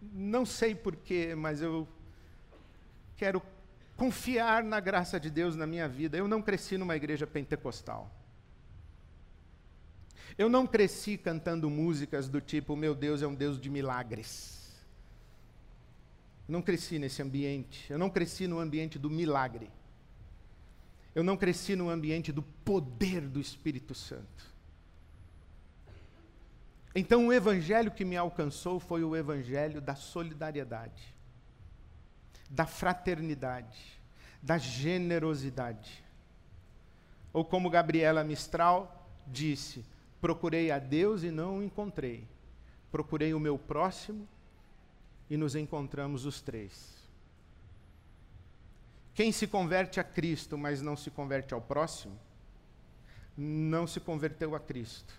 não 0.00 0.46
sei 0.46 0.74
porquê, 0.74 1.34
mas 1.34 1.60
eu 1.60 1.86
quero 3.18 3.42
confiar 4.02 4.64
na 4.64 4.80
graça 4.80 5.20
de 5.20 5.30
Deus 5.30 5.54
na 5.54 5.64
minha 5.64 5.88
vida. 5.88 6.16
Eu 6.18 6.26
não 6.26 6.42
cresci 6.42 6.76
numa 6.76 6.96
igreja 6.96 7.24
pentecostal. 7.24 8.12
Eu 10.36 10.48
não 10.48 10.66
cresci 10.66 11.16
cantando 11.16 11.70
músicas 11.70 12.28
do 12.28 12.40
tipo, 12.40 12.74
meu 12.74 12.96
Deus 12.96 13.22
é 13.22 13.28
um 13.28 13.34
Deus 13.34 13.60
de 13.60 13.70
milagres. 13.70 14.74
Eu 16.48 16.52
não 16.54 16.60
cresci 16.60 16.98
nesse 16.98 17.22
ambiente. 17.22 17.92
Eu 17.92 17.96
não 17.96 18.10
cresci 18.10 18.48
no 18.48 18.58
ambiente 18.58 18.98
do 18.98 19.08
milagre. 19.08 19.70
Eu 21.14 21.22
não 21.22 21.36
cresci 21.36 21.76
no 21.76 21.88
ambiente 21.88 22.32
do 22.32 22.42
poder 22.42 23.20
do 23.20 23.38
Espírito 23.38 23.94
Santo. 23.94 24.52
Então, 26.92 27.28
o 27.28 27.32
evangelho 27.32 27.92
que 27.92 28.04
me 28.04 28.16
alcançou 28.16 28.80
foi 28.80 29.04
o 29.04 29.14
evangelho 29.14 29.80
da 29.80 29.94
solidariedade, 29.94 31.11
da 32.52 32.66
fraternidade, 32.66 33.98
da 34.42 34.58
generosidade. 34.58 36.04
Ou 37.32 37.42
como 37.42 37.70
Gabriela 37.70 38.22
Mistral 38.22 39.08
disse: 39.26 39.82
procurei 40.20 40.70
a 40.70 40.78
Deus 40.78 41.22
e 41.22 41.30
não 41.30 41.58
o 41.58 41.62
encontrei. 41.62 42.28
Procurei 42.90 43.32
o 43.32 43.40
meu 43.40 43.58
próximo 43.58 44.28
e 45.30 45.36
nos 45.36 45.56
encontramos 45.56 46.26
os 46.26 46.42
três. 46.42 46.92
Quem 49.14 49.32
se 49.32 49.46
converte 49.46 49.98
a 49.98 50.04
Cristo, 50.04 50.58
mas 50.58 50.82
não 50.82 50.94
se 50.94 51.10
converte 51.10 51.54
ao 51.54 51.60
próximo, 51.60 52.18
não 53.36 53.86
se 53.86 53.98
converteu 53.98 54.54
a 54.54 54.60
Cristo, 54.60 55.18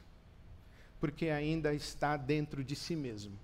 porque 1.00 1.30
ainda 1.30 1.74
está 1.74 2.16
dentro 2.16 2.64
de 2.64 2.76
si 2.76 2.96
mesmo. 2.96 3.38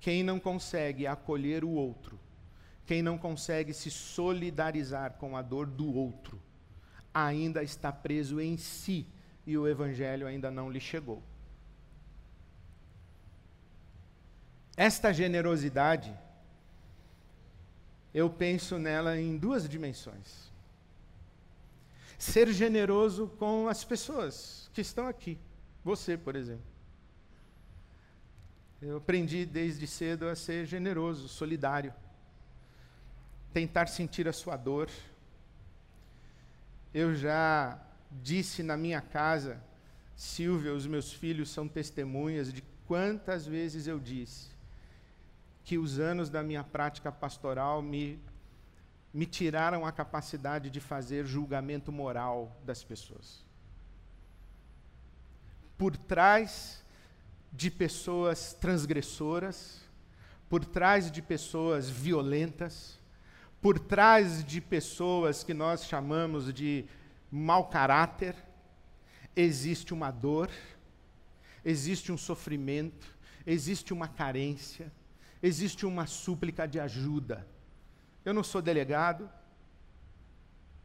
Quem 0.00 0.22
não 0.22 0.40
consegue 0.40 1.06
acolher 1.06 1.62
o 1.62 1.70
outro, 1.70 2.18
quem 2.86 3.02
não 3.02 3.16
consegue 3.16 3.72
se 3.72 3.90
solidarizar 3.90 5.14
com 5.14 5.36
a 5.36 5.42
dor 5.42 5.66
do 5.66 5.92
outro, 5.94 6.40
ainda 7.12 7.62
está 7.62 7.92
preso 7.92 8.40
em 8.40 8.56
si 8.56 9.06
e 9.46 9.56
o 9.56 9.66
Evangelho 9.66 10.26
ainda 10.26 10.50
não 10.50 10.70
lhe 10.70 10.80
chegou. 10.80 11.22
Esta 14.76 15.12
generosidade 15.12 16.12
eu 18.12 18.30
penso 18.30 18.78
nela 18.78 19.18
em 19.18 19.36
duas 19.36 19.68
dimensões. 19.68 20.52
Ser 22.16 22.52
generoso 22.52 23.26
com 23.38 23.68
as 23.68 23.84
pessoas 23.84 24.70
que 24.72 24.80
estão 24.80 25.08
aqui. 25.08 25.36
Você, 25.82 26.16
por 26.16 26.36
exemplo. 26.36 26.64
Eu 28.80 28.98
aprendi 28.98 29.44
desde 29.44 29.86
cedo 29.86 30.28
a 30.28 30.36
ser 30.36 30.64
generoso, 30.64 31.26
solidário. 31.26 31.92
Tentar 33.54 33.86
sentir 33.86 34.28
a 34.28 34.32
sua 34.32 34.56
dor. 34.56 34.90
Eu 36.92 37.14
já 37.14 37.80
disse 38.10 38.62
na 38.62 38.76
minha 38.76 39.00
casa, 39.00 39.62
Silvia, 40.16 40.74
os 40.74 40.86
meus 40.86 41.12
filhos 41.12 41.50
são 41.50 41.68
testemunhas 41.68 42.52
de 42.52 42.62
quantas 42.86 43.46
vezes 43.46 43.86
eu 43.86 43.98
disse 44.00 44.50
que 45.64 45.78
os 45.78 46.00
anos 46.00 46.28
da 46.28 46.42
minha 46.42 46.62
prática 46.62 47.10
pastoral 47.10 47.80
me, 47.80 48.18
me 49.12 49.24
tiraram 49.24 49.86
a 49.86 49.92
capacidade 49.92 50.68
de 50.68 50.80
fazer 50.80 51.24
julgamento 51.24 51.90
moral 51.90 52.60
das 52.64 52.84
pessoas. 52.84 53.44
Por 55.78 55.96
trás 55.96 56.84
de 57.52 57.70
pessoas 57.70 58.52
transgressoras, 58.52 59.80
por 60.48 60.64
trás 60.64 61.08
de 61.08 61.22
pessoas 61.22 61.88
violentas, 61.88 62.98
por 63.64 63.80
trás 63.80 64.44
de 64.44 64.60
pessoas 64.60 65.42
que 65.42 65.54
nós 65.54 65.86
chamamos 65.86 66.52
de 66.52 66.84
mau 67.32 67.70
caráter, 67.70 68.36
existe 69.34 69.94
uma 69.94 70.10
dor, 70.10 70.50
existe 71.64 72.12
um 72.12 72.18
sofrimento, 72.18 73.16
existe 73.46 73.90
uma 73.90 74.06
carência 74.06 74.92
existe 75.46 75.84
uma 75.84 76.06
súplica 76.06 76.66
de 76.66 76.80
ajuda. 76.80 77.46
Eu 78.24 78.32
não 78.32 78.42
sou 78.42 78.62
delegado, 78.62 79.30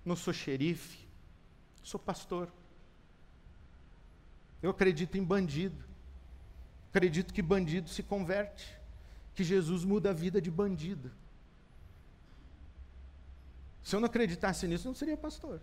não 0.04 0.18
sou 0.18 0.34
xerife, 0.34 1.08
sou 1.82 1.98
pastor. 1.98 2.52
Eu 4.62 4.72
acredito 4.72 5.18
em 5.18 5.24
bandido. 5.24 5.82
Acredito 6.90 7.34
que 7.34 7.42
bandido 7.42 7.88
se 7.88 8.04
converte, 8.04 8.78
que 9.34 9.46
Jesus 9.46 9.86
muda 9.86 10.10
a 10.10 10.14
vida 10.14 10.42
de 10.42 10.52
bandido. 10.52 11.10
Se 13.84 13.96
eu 13.96 14.00
não 14.00 14.08
acreditasse 14.08 14.68
nisso, 14.68 14.88
eu 14.88 14.92
não 14.92 14.96
seria 14.96 15.18
pastor. 15.18 15.60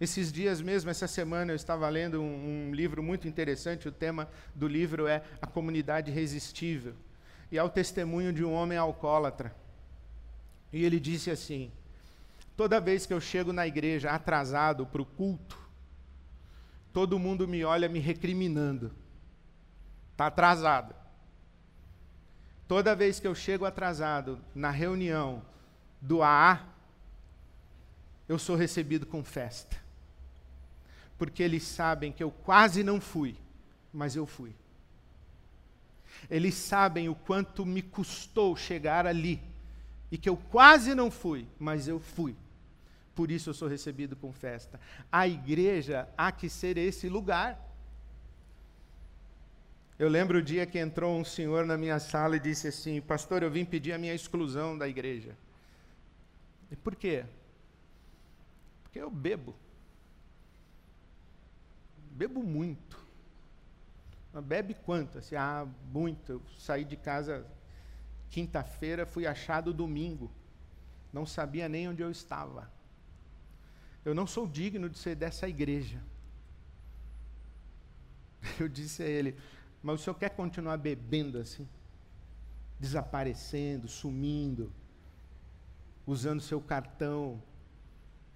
Esses 0.00 0.32
dias 0.32 0.62
mesmo, 0.62 0.88
essa 0.88 1.06
semana, 1.06 1.52
eu 1.52 1.56
estava 1.56 1.86
lendo 1.88 2.22
um, 2.22 2.68
um, 2.68 2.74
livro 2.74 3.02
muito 3.02 3.28
interessante. 3.28 3.86
O 3.86 3.92
tema 3.92 4.28
do 4.54 4.66
livro 4.66 5.06
é 5.06 5.22
A 5.42 5.46
Comunidade 5.46 6.10
Irresistível. 6.10 6.94
E 7.52 7.58
é 7.58 7.62
o 7.62 7.68
testemunho 7.68 8.32
de 8.32 8.42
um 8.42 8.52
homem 8.52 8.78
alcoólatra. 8.78 9.54
E 10.72 10.84
ele 10.84 10.98
disse 10.98 11.30
assim: 11.30 11.70
Toda 12.56 12.80
vez 12.80 13.04
que 13.04 13.12
eu 13.12 13.20
chego 13.20 13.52
na 13.52 13.66
igreja 13.66 14.10
atrasado 14.10 14.86
para 14.86 15.02
o 15.02 15.06
culto, 15.06 15.58
todo 16.92 17.18
mundo 17.18 17.46
me 17.46 17.62
olha 17.62 17.88
me 17.88 17.98
recriminando. 17.98 18.92
Está 20.12 20.26
atrasado. 20.26 20.94
Toda 22.70 22.94
vez 22.94 23.18
que 23.18 23.26
eu 23.26 23.34
chego 23.34 23.64
atrasado 23.64 24.38
na 24.54 24.70
reunião 24.70 25.42
do 26.00 26.22
AA, 26.22 26.64
eu 28.28 28.38
sou 28.38 28.54
recebido 28.54 29.04
com 29.04 29.24
festa 29.24 29.76
porque 31.18 31.42
eles 31.42 31.64
sabem 31.64 32.12
que 32.12 32.22
eu 32.22 32.30
quase 32.30 32.84
não 32.84 33.00
fui, 33.00 33.34
mas 33.92 34.14
eu 34.14 34.24
fui. 34.24 34.54
Eles 36.30 36.54
sabem 36.54 37.08
o 37.08 37.14
quanto 37.16 37.66
me 37.66 37.82
custou 37.82 38.54
chegar 38.54 39.04
ali 39.04 39.42
e 40.08 40.16
que 40.16 40.28
eu 40.28 40.36
quase 40.36 40.94
não 40.94 41.10
fui, 41.10 41.48
mas 41.58 41.88
eu 41.88 41.98
fui. 41.98 42.36
Por 43.16 43.32
isso 43.32 43.50
eu 43.50 43.54
sou 43.54 43.66
recebido 43.66 44.14
com 44.14 44.32
festa. 44.32 44.78
A 45.10 45.26
igreja 45.26 46.08
há 46.16 46.30
que 46.30 46.48
ser 46.48 46.78
esse 46.78 47.08
lugar. 47.08 47.69
Eu 50.00 50.08
lembro 50.08 50.38
o 50.38 50.42
dia 50.42 50.64
que 50.64 50.78
entrou 50.78 51.14
um 51.14 51.22
senhor 51.22 51.66
na 51.66 51.76
minha 51.76 52.00
sala 52.00 52.34
e 52.34 52.40
disse 52.40 52.66
assim: 52.66 53.02
Pastor, 53.02 53.42
eu 53.42 53.50
vim 53.50 53.66
pedir 53.66 53.92
a 53.92 53.98
minha 53.98 54.14
exclusão 54.14 54.78
da 54.78 54.88
igreja. 54.88 55.36
E 56.70 56.74
por 56.74 56.96
quê? 56.96 57.26
Porque 58.82 58.98
eu 58.98 59.10
bebo 59.10 59.54
bebo 62.20 62.42
muito. 62.42 62.98
Mas 64.32 64.42
bebe 64.42 64.72
quanto? 64.72 65.18
Assim, 65.18 65.36
ah, 65.36 65.68
muito. 65.92 66.32
Eu 66.32 66.42
saí 66.58 66.82
de 66.82 66.96
casa 66.96 67.46
quinta-feira, 68.30 69.04
fui 69.04 69.26
achado 69.26 69.70
domingo. 69.72 70.30
Não 71.12 71.26
sabia 71.26 71.68
nem 71.68 71.86
onde 71.90 72.02
eu 72.02 72.10
estava. 72.10 72.70
Eu 74.02 74.14
não 74.14 74.26
sou 74.26 74.46
digno 74.46 74.88
de 74.88 74.96
ser 74.96 75.14
dessa 75.14 75.46
igreja. 75.46 76.02
Eu 78.58 78.66
disse 78.66 79.02
a 79.02 79.06
ele: 79.06 79.36
Mas 79.82 80.00
o 80.00 80.02
senhor 80.02 80.14
quer 80.14 80.30
continuar 80.30 80.76
bebendo 80.76 81.38
assim? 81.38 81.66
Desaparecendo, 82.78 83.88
sumindo, 83.88 84.72
usando 86.06 86.40
seu 86.40 86.60
cartão, 86.60 87.42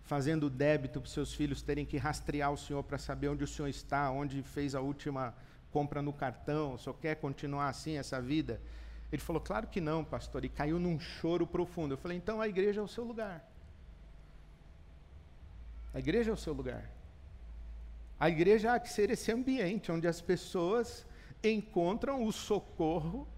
fazendo 0.04 0.50
débito 0.50 1.00
para 1.00 1.06
os 1.06 1.12
seus 1.12 1.34
filhos 1.34 1.62
terem 1.62 1.84
que 1.84 1.96
rastrear 1.96 2.52
o 2.52 2.58
senhor 2.58 2.82
para 2.82 2.98
saber 2.98 3.28
onde 3.28 3.44
o 3.44 3.48
senhor 3.48 3.68
está, 3.68 4.10
onde 4.10 4.42
fez 4.42 4.74
a 4.74 4.80
última 4.80 5.34
compra 5.72 6.00
no 6.00 6.12
cartão, 6.12 6.78
só 6.78 6.92
quer 6.92 7.16
continuar 7.16 7.68
assim 7.68 7.96
essa 7.96 8.20
vida? 8.20 8.60
Ele 9.10 9.20
falou, 9.20 9.40
claro 9.40 9.66
que 9.66 9.80
não, 9.80 10.04
pastor, 10.04 10.44
e 10.44 10.48
caiu 10.48 10.78
num 10.78 10.98
choro 10.98 11.46
profundo. 11.46 11.94
Eu 11.94 11.98
falei, 11.98 12.16
então 12.16 12.40
a 12.40 12.48
igreja 12.48 12.80
é 12.80 12.84
o 12.84 12.88
seu 12.88 13.04
lugar. 13.04 13.44
A 15.92 15.98
igreja 15.98 16.30
é 16.30 16.34
o 16.34 16.36
seu 16.36 16.52
lugar. 16.52 16.90
A 18.18 18.28
igreja 18.28 18.72
há 18.72 18.80
que 18.80 18.90
ser 18.90 19.10
esse 19.10 19.30
ambiente 19.32 19.90
onde 19.90 20.06
as 20.06 20.20
pessoas 20.20 21.06
encontram 21.50 22.24
o 22.24 22.32
socorro 22.32 23.28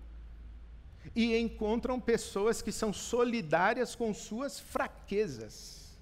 e 1.14 1.36
encontram 1.36 2.00
pessoas 2.00 2.60
que 2.60 2.72
são 2.72 2.92
solidárias 2.92 3.94
com 3.94 4.12
suas 4.12 4.58
fraquezas, 4.58 5.96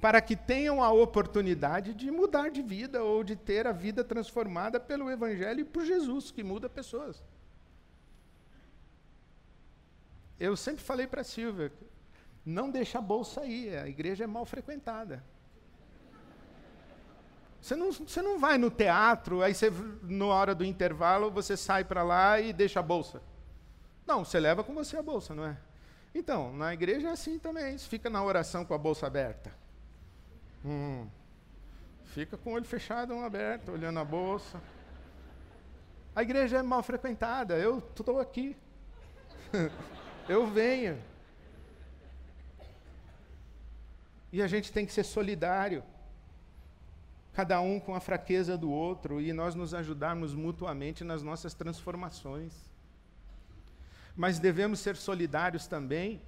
para 0.00 0.20
que 0.20 0.36
tenham 0.36 0.82
a 0.82 0.92
oportunidade 0.92 1.94
de 1.94 2.10
mudar 2.10 2.50
de 2.50 2.62
vida 2.62 3.02
ou 3.02 3.24
de 3.24 3.36
ter 3.36 3.66
a 3.66 3.72
vida 3.72 4.04
transformada 4.04 4.78
pelo 4.78 5.10
Evangelho 5.10 5.60
e 5.60 5.64
por 5.64 5.84
Jesus, 5.84 6.30
que 6.30 6.42
muda 6.42 6.68
pessoas. 6.68 7.22
Eu 10.38 10.56
sempre 10.56 10.82
falei 10.82 11.06
para 11.06 11.20
a 11.20 11.24
Silvia, 11.24 11.72
não 12.44 12.70
deixa 12.70 12.98
a 12.98 13.02
bolsa 13.02 13.42
aí, 13.42 13.76
a 13.76 13.86
igreja 13.86 14.24
é 14.24 14.26
mal 14.26 14.44
frequentada. 14.44 15.24
Você 17.62 17.76
não, 17.76 17.92
você 17.92 18.20
não 18.20 18.40
vai 18.40 18.58
no 18.58 18.72
teatro, 18.72 19.40
aí 19.40 19.54
você, 19.54 19.72
na 20.02 20.26
hora 20.26 20.52
do 20.52 20.64
intervalo, 20.64 21.30
você 21.30 21.56
sai 21.56 21.84
para 21.84 22.02
lá 22.02 22.40
e 22.40 22.52
deixa 22.52 22.80
a 22.80 22.82
bolsa. 22.82 23.22
Não, 24.04 24.24
você 24.24 24.40
leva 24.40 24.64
com 24.64 24.74
você 24.74 24.96
a 24.96 25.02
bolsa, 25.02 25.32
não 25.32 25.46
é? 25.46 25.56
Então, 26.12 26.52
na 26.52 26.74
igreja 26.74 27.08
é 27.08 27.12
assim 27.12 27.38
também. 27.38 27.78
Você 27.78 27.88
fica 27.88 28.10
na 28.10 28.22
oração 28.22 28.64
com 28.64 28.74
a 28.74 28.78
bolsa 28.78 29.06
aberta. 29.06 29.54
Hum. 30.64 31.06
Fica 32.06 32.36
com 32.36 32.50
o 32.50 32.54
olho 32.54 32.64
fechado, 32.64 33.14
um 33.14 33.24
aberto, 33.24 33.70
olhando 33.70 34.00
a 34.00 34.04
bolsa. 34.04 34.60
A 36.16 36.22
igreja 36.22 36.58
é 36.58 36.62
mal 36.62 36.82
frequentada. 36.82 37.56
Eu 37.56 37.78
estou 37.78 38.18
aqui. 38.18 38.56
eu 40.28 40.48
venho. 40.48 41.00
E 44.32 44.42
a 44.42 44.48
gente 44.48 44.72
tem 44.72 44.84
que 44.84 44.92
ser 44.92 45.04
solidário 45.04 45.84
cada 47.32 47.60
um 47.60 47.80
com 47.80 47.94
a 47.94 48.00
fraqueza 48.00 48.56
do 48.58 48.70
outro 48.70 49.20
e 49.20 49.32
nós 49.32 49.54
nos 49.54 49.72
ajudarmos 49.72 50.34
mutuamente 50.34 51.02
nas 51.02 51.22
nossas 51.22 51.54
transformações. 51.54 52.52
Mas 54.14 54.38
devemos 54.38 54.80
ser 54.80 54.96
solidários 54.96 55.66
também 55.66 56.20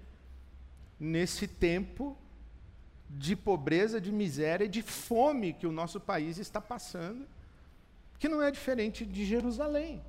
nesse 0.99 1.47
tempo 1.47 2.17
de 3.11 3.37
pobreza, 3.37 4.01
de 4.01 4.11
miséria 4.11 4.65
e 4.65 4.69
de 4.69 4.83
fome 4.83 5.53
que 5.53 5.67
o 5.67 5.73
nosso 5.73 6.01
país 6.01 6.39
está 6.39 6.61
passando, 6.61 7.27
que 8.19 8.29
não 8.29 8.41
é 8.41 8.51
diferente 8.51 9.05
de 9.05 9.25
Jerusalém. 9.25 10.03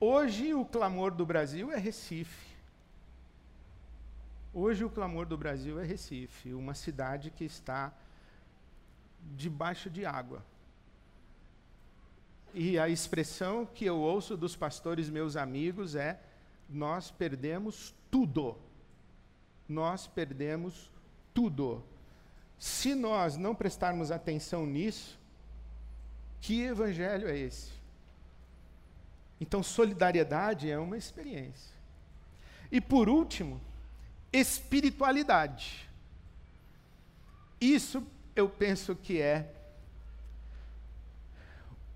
Hoje 0.00 0.54
o 0.54 0.64
clamor 0.64 1.10
do 1.12 1.26
Brasil 1.26 1.72
é 1.72 1.76
Recife. 1.76 2.56
Hoje 4.54 4.84
o 4.84 4.90
clamor 4.90 5.26
do 5.26 5.36
Brasil 5.36 5.80
é 5.80 5.84
Recife, 5.84 6.54
uma 6.54 6.74
cidade 6.74 7.30
que 7.30 7.44
está 7.44 7.92
debaixo 9.36 9.88
de 9.90 10.04
água. 10.04 10.44
E 12.54 12.78
a 12.78 12.88
expressão 12.88 13.66
que 13.66 13.84
eu 13.84 13.98
ouço 13.98 14.36
dos 14.36 14.56
pastores 14.56 15.08
meus 15.08 15.36
amigos 15.36 15.94
é: 15.94 16.20
nós 16.68 17.10
perdemos 17.10 17.94
tudo. 18.10 18.56
Nós 19.68 20.06
perdemos 20.06 20.90
tudo. 21.34 21.84
Se 22.58 22.94
nós 22.94 23.36
não 23.36 23.54
prestarmos 23.54 24.10
atenção 24.10 24.66
nisso, 24.66 25.18
que 26.40 26.62
evangelho 26.62 27.28
é 27.28 27.36
esse? 27.36 27.70
Então, 29.40 29.62
solidariedade 29.62 30.70
é 30.70 30.78
uma 30.78 30.96
experiência. 30.96 31.76
E 32.72 32.80
por 32.80 33.08
último, 33.08 33.60
espiritualidade. 34.32 35.88
Isso 37.60 38.04
eu 38.38 38.48
penso 38.48 38.94
que 38.94 39.20
é 39.20 39.52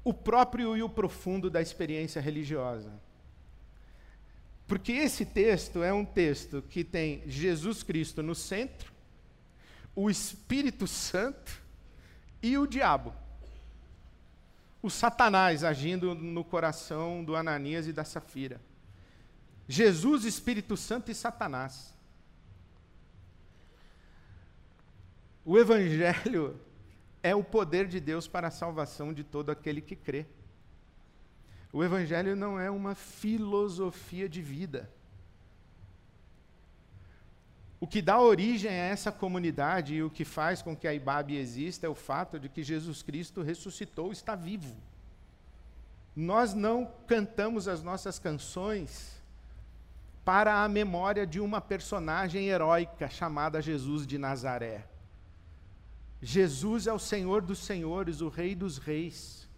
o 0.04 0.12
próprio 0.12 0.76
e 0.76 0.82
o 0.82 0.88
profundo 0.88 1.48
da 1.48 1.62
experiência 1.62 2.20
religiosa. 2.20 2.92
Porque 4.66 4.92
esse 4.92 5.24
texto 5.24 5.82
é 5.82 5.92
um 5.92 6.04
texto 6.04 6.62
que 6.62 6.82
tem 6.82 7.22
Jesus 7.26 7.82
Cristo 7.82 8.22
no 8.22 8.34
centro, 8.34 8.92
o 9.94 10.10
Espírito 10.10 10.86
Santo 10.86 11.62
e 12.42 12.58
o 12.58 12.66
diabo. 12.66 13.14
O 14.82 14.90
Satanás 14.90 15.62
agindo 15.62 16.14
no 16.14 16.42
coração 16.42 17.22
do 17.22 17.36
Ananias 17.36 17.86
e 17.86 17.92
da 17.92 18.02
Safira. 18.02 18.60
Jesus, 19.68 20.24
Espírito 20.24 20.76
Santo 20.76 21.10
e 21.10 21.14
Satanás. 21.14 21.91
O 25.44 25.58
Evangelho 25.58 26.60
é 27.22 27.34
o 27.34 27.42
poder 27.42 27.86
de 27.86 27.98
Deus 27.98 28.28
para 28.28 28.48
a 28.48 28.50
salvação 28.50 29.12
de 29.12 29.24
todo 29.24 29.50
aquele 29.50 29.80
que 29.80 29.96
crê. 29.96 30.26
O 31.72 31.82
Evangelho 31.82 32.36
não 32.36 32.60
é 32.60 32.70
uma 32.70 32.94
filosofia 32.94 34.28
de 34.28 34.42
vida. 34.42 34.90
O 37.80 37.86
que 37.86 38.00
dá 38.00 38.20
origem 38.20 38.70
a 38.70 38.74
essa 38.74 39.10
comunidade 39.10 39.94
e 39.94 40.02
o 40.04 40.10
que 40.10 40.24
faz 40.24 40.62
com 40.62 40.76
que 40.76 40.86
a 40.86 40.94
IBAB 40.94 41.32
exista 41.32 41.86
é 41.86 41.88
o 41.88 41.94
fato 41.94 42.38
de 42.38 42.48
que 42.48 42.62
Jesus 42.62 43.02
Cristo 43.02 43.42
ressuscitou, 43.42 44.12
está 44.12 44.36
vivo. 44.36 44.76
Nós 46.14 46.54
não 46.54 46.92
cantamos 47.08 47.66
as 47.66 47.82
nossas 47.82 48.18
canções 48.18 49.20
para 50.24 50.62
a 50.62 50.68
memória 50.68 51.26
de 51.26 51.40
uma 51.40 51.60
personagem 51.60 52.46
heróica 52.46 53.08
chamada 53.08 53.60
Jesus 53.60 54.06
de 54.06 54.18
Nazaré. 54.18 54.91
Jesus 56.22 56.86
é 56.86 56.92
o 56.92 56.98
Senhor 57.00 57.42
dos 57.42 57.58
senhores, 57.58 58.20
o 58.20 58.28
Rei 58.28 58.54
dos 58.54 58.78
reis. 58.78 59.48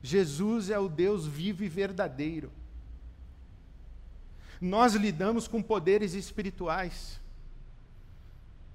Jesus 0.00 0.70
é 0.70 0.78
o 0.78 0.88
Deus 0.88 1.26
vivo 1.26 1.64
e 1.64 1.68
verdadeiro. 1.68 2.52
Nós 4.60 4.94
lidamos 4.94 5.48
com 5.48 5.60
poderes 5.60 6.14
espirituais. 6.14 7.20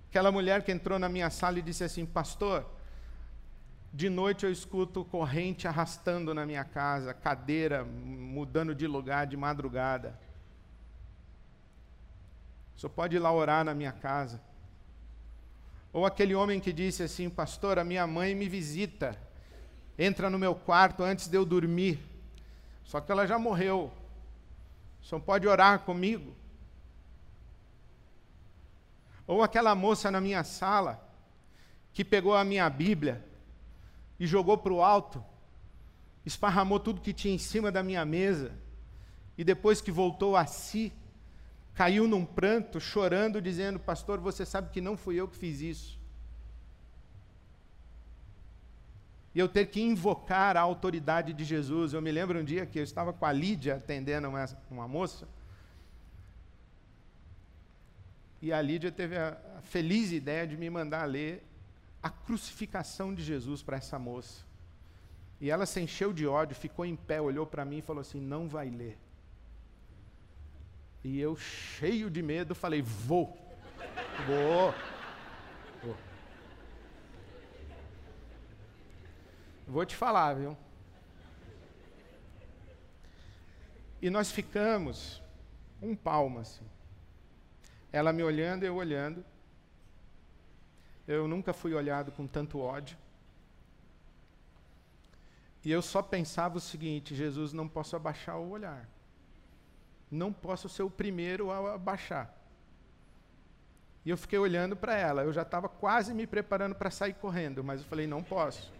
Aquela 0.09 0.31
mulher 0.31 0.63
que 0.63 0.71
entrou 0.71 0.99
na 0.99 1.07
minha 1.07 1.29
sala 1.29 1.59
e 1.59 1.61
disse 1.61 1.83
assim: 1.83 2.05
Pastor, 2.05 2.65
de 3.93 4.09
noite 4.09 4.45
eu 4.45 4.51
escuto 4.51 5.05
corrente 5.05 5.65
arrastando 5.65 6.33
na 6.33 6.45
minha 6.45 6.65
casa, 6.65 7.13
cadeira 7.13 7.85
mudando 7.85 8.75
de 8.75 8.85
lugar 8.85 9.27
de 9.27 9.37
madrugada. 9.37 10.19
Senhor 12.75 12.91
pode 12.91 13.15
ir 13.15 13.19
lá 13.19 13.31
orar 13.31 13.63
na 13.63 13.73
minha 13.73 13.91
casa. 13.91 14.41
Ou 15.97 16.05
aquele 16.05 16.35
homem 16.35 16.59
que 16.59 16.71
disse 16.71 17.01
assim: 17.01 17.27
Pastor, 17.27 17.79
a 17.79 17.83
minha 17.83 18.05
mãe 18.05 18.35
me 18.35 18.47
visita, 18.47 19.19
entra 19.97 20.29
no 20.29 20.37
meu 20.37 20.53
quarto 20.53 21.01
antes 21.01 21.27
de 21.27 21.35
eu 21.35 21.43
dormir, 21.43 21.99
só 22.83 23.01
que 23.01 23.11
ela 23.11 23.25
já 23.25 23.39
morreu. 23.39 23.91
Só 25.01 25.17
pode 25.17 25.47
orar 25.47 25.79
comigo. 25.79 26.35
Ou 29.25 29.41
aquela 29.41 29.73
moça 29.73 30.11
na 30.11 30.21
minha 30.21 30.43
sala 30.43 31.03
que 31.91 32.05
pegou 32.05 32.35
a 32.35 32.43
minha 32.43 32.69
Bíblia 32.69 33.25
e 34.19 34.27
jogou 34.27 34.55
para 34.55 34.73
o 34.73 34.83
alto, 34.83 35.25
esparramou 36.23 36.79
tudo 36.79 37.01
que 37.01 37.11
tinha 37.11 37.33
em 37.33 37.39
cima 37.39 37.71
da 37.71 37.81
minha 37.81 38.05
mesa, 38.05 38.51
e 39.35 39.43
depois 39.43 39.81
que 39.81 39.91
voltou 39.91 40.37
a 40.37 40.45
si, 40.45 40.93
caiu 41.77 42.07
num 42.07 42.25
pranto, 42.25 42.79
chorando, 42.79 43.39
dizendo: 43.39 43.79
Pastor, 43.79 44.19
você 44.19 44.43
sabe 44.43 44.71
que 44.71 44.81
não 44.81 44.97
fui 44.97 45.15
eu 45.15 45.27
que 45.27 45.37
fiz 45.37 45.61
isso. 45.61 45.99
E 49.35 49.39
eu 49.39 49.47
ter 49.47 49.67
que 49.67 49.79
invocar 49.79 50.57
a 50.57 50.61
autoridade 50.61 51.31
de 51.33 51.43
Jesus. 51.43 51.93
Eu 51.93 52.01
me 52.01 52.11
lembro 52.11 52.39
um 52.39 52.43
dia 52.43 52.65
que 52.65 52.79
eu 52.79 52.83
estava 52.83 53.13
com 53.13 53.23
a 53.23 53.31
Lídia 53.31 53.75
atendendo 53.75 54.27
uma, 54.27 54.45
uma 54.71 54.87
moça. 54.87 55.27
E 58.41 58.51
a 58.51 58.59
Lídia 58.59 58.91
teve 58.91 59.15
a, 59.15 59.37
a 59.59 59.61
feliz 59.61 60.11
ideia 60.11 60.47
de 60.47 60.57
me 60.57 60.71
mandar 60.71 61.05
ler 61.05 61.43
a 62.01 62.09
crucificação 62.09 63.13
de 63.13 63.23
Jesus 63.23 63.61
para 63.61 63.77
essa 63.77 63.99
moça. 63.99 64.43
E 65.39 65.51
ela 65.51 65.67
se 65.67 65.79
encheu 65.79 66.11
de 66.11 66.25
ódio, 66.25 66.55
ficou 66.55 66.83
em 66.83 66.95
pé, 66.95 67.21
olhou 67.21 67.45
para 67.45 67.63
mim 67.63 67.77
e 67.77 67.83
falou 67.83 68.01
assim: 68.01 68.19
Não 68.19 68.47
vai 68.47 68.67
ler. 68.71 68.97
E 71.07 71.21
eu, 71.21 71.37
cheio 71.37 72.09
de 72.09 72.21
medo, 72.21 72.53
falei: 72.53 72.81
vou, 72.81 73.27
vou, 74.27 74.73
vou. 75.81 75.97
Vou 79.65 79.85
te 79.85 79.95
falar, 79.95 80.33
viu? 80.33 80.57
E 84.01 84.09
nós 84.09 84.29
ficamos 84.29 85.23
um 85.81 85.95
palmo 85.95 86.39
assim. 86.39 86.65
Ela 87.89 88.11
me 88.11 88.21
olhando, 88.21 88.65
eu 88.65 88.75
olhando. 88.75 89.23
Eu 91.07 91.25
nunca 91.25 91.53
fui 91.53 91.73
olhado 91.73 92.11
com 92.11 92.27
tanto 92.27 92.59
ódio. 92.59 92.97
E 95.63 95.71
eu 95.71 95.81
só 95.81 96.01
pensava 96.01 96.57
o 96.57 96.61
seguinte: 96.61 97.15
Jesus, 97.15 97.53
não 97.53 97.65
posso 97.65 97.95
abaixar 97.95 98.37
o 98.37 98.49
olhar. 98.49 98.96
Não 100.09 100.31
posso 100.31 100.69
ser 100.69 100.83
o 100.83 100.89
primeiro 100.89 101.51
a 101.51 101.75
abaixar. 101.75 102.33
E 104.05 104.09
eu 104.09 104.17
fiquei 104.17 104.39
olhando 104.39 104.75
para 104.75 104.95
ela. 104.95 105.23
Eu 105.23 105.33
já 105.33 105.41
estava 105.41 105.67
quase 105.67 106.13
me 106.13 106.25
preparando 106.25 106.73
para 106.73 106.89
sair 106.89 107.13
correndo, 107.13 107.63
mas 107.63 107.81
eu 107.81 107.87
falei: 107.87 108.07
não 108.07 108.23
posso. 108.23 108.71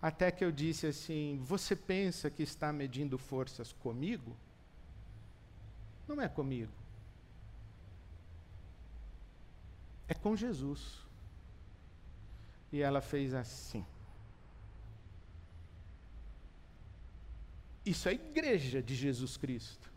Até 0.00 0.30
que 0.30 0.42
eu 0.42 0.50
disse 0.50 0.86
assim: 0.86 1.38
Você 1.44 1.76
pensa 1.76 2.30
que 2.30 2.42
está 2.42 2.72
medindo 2.72 3.18
forças 3.18 3.72
comigo? 3.72 4.34
Não 6.08 6.20
é 6.22 6.28
comigo. 6.28 6.72
É 10.08 10.14
com 10.14 10.34
Jesus. 10.34 10.98
E 12.72 12.80
ela 12.80 13.00
fez 13.00 13.34
assim. 13.34 13.84
Isso 17.84 18.08
é 18.08 18.14
igreja 18.14 18.82
de 18.82 18.94
Jesus 18.94 19.36
Cristo. 19.36 19.90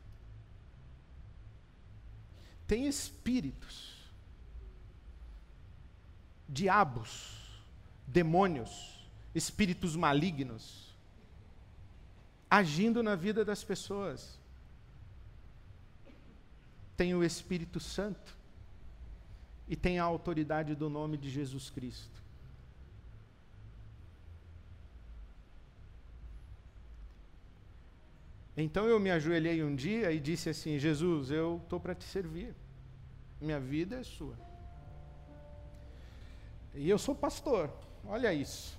Tem 2.66 2.88
espíritos, 2.88 4.10
diabos, 6.48 7.38
demônios, 8.08 9.08
espíritos 9.36 9.96
malignos 9.96 10.94
agindo 12.54 13.02
na 13.02 13.16
vida 13.16 13.44
das 13.44 13.64
pessoas. 13.64 14.40
Tem 16.96 17.16
o 17.16 17.24
Espírito 17.24 17.80
Santo 17.80 18.38
e 19.68 19.76
tem 19.76 19.98
a 19.98 20.04
autoridade 20.04 20.76
do 20.76 20.88
nome 20.88 21.18
de 21.18 21.32
Jesus 21.32 21.72
Cristo. 21.72 22.23
Então 28.56 28.86
eu 28.86 29.00
me 29.00 29.10
ajoelhei 29.10 29.64
um 29.64 29.76
dia 29.76 30.12
e 30.12 30.20
disse 30.20 30.50
assim: 30.50 30.78
Jesus, 30.78 31.32
eu 31.32 31.60
estou 31.64 31.80
para 31.80 31.96
te 31.96 32.04
servir. 32.04 32.56
Minha 33.42 33.60
vida 33.60 34.00
é 34.00 34.04
sua. 34.04 34.38
E 36.76 36.90
eu 36.90 36.98
sou 36.98 37.16
pastor, 37.16 37.72
olha 38.06 38.34
isso. 38.34 38.78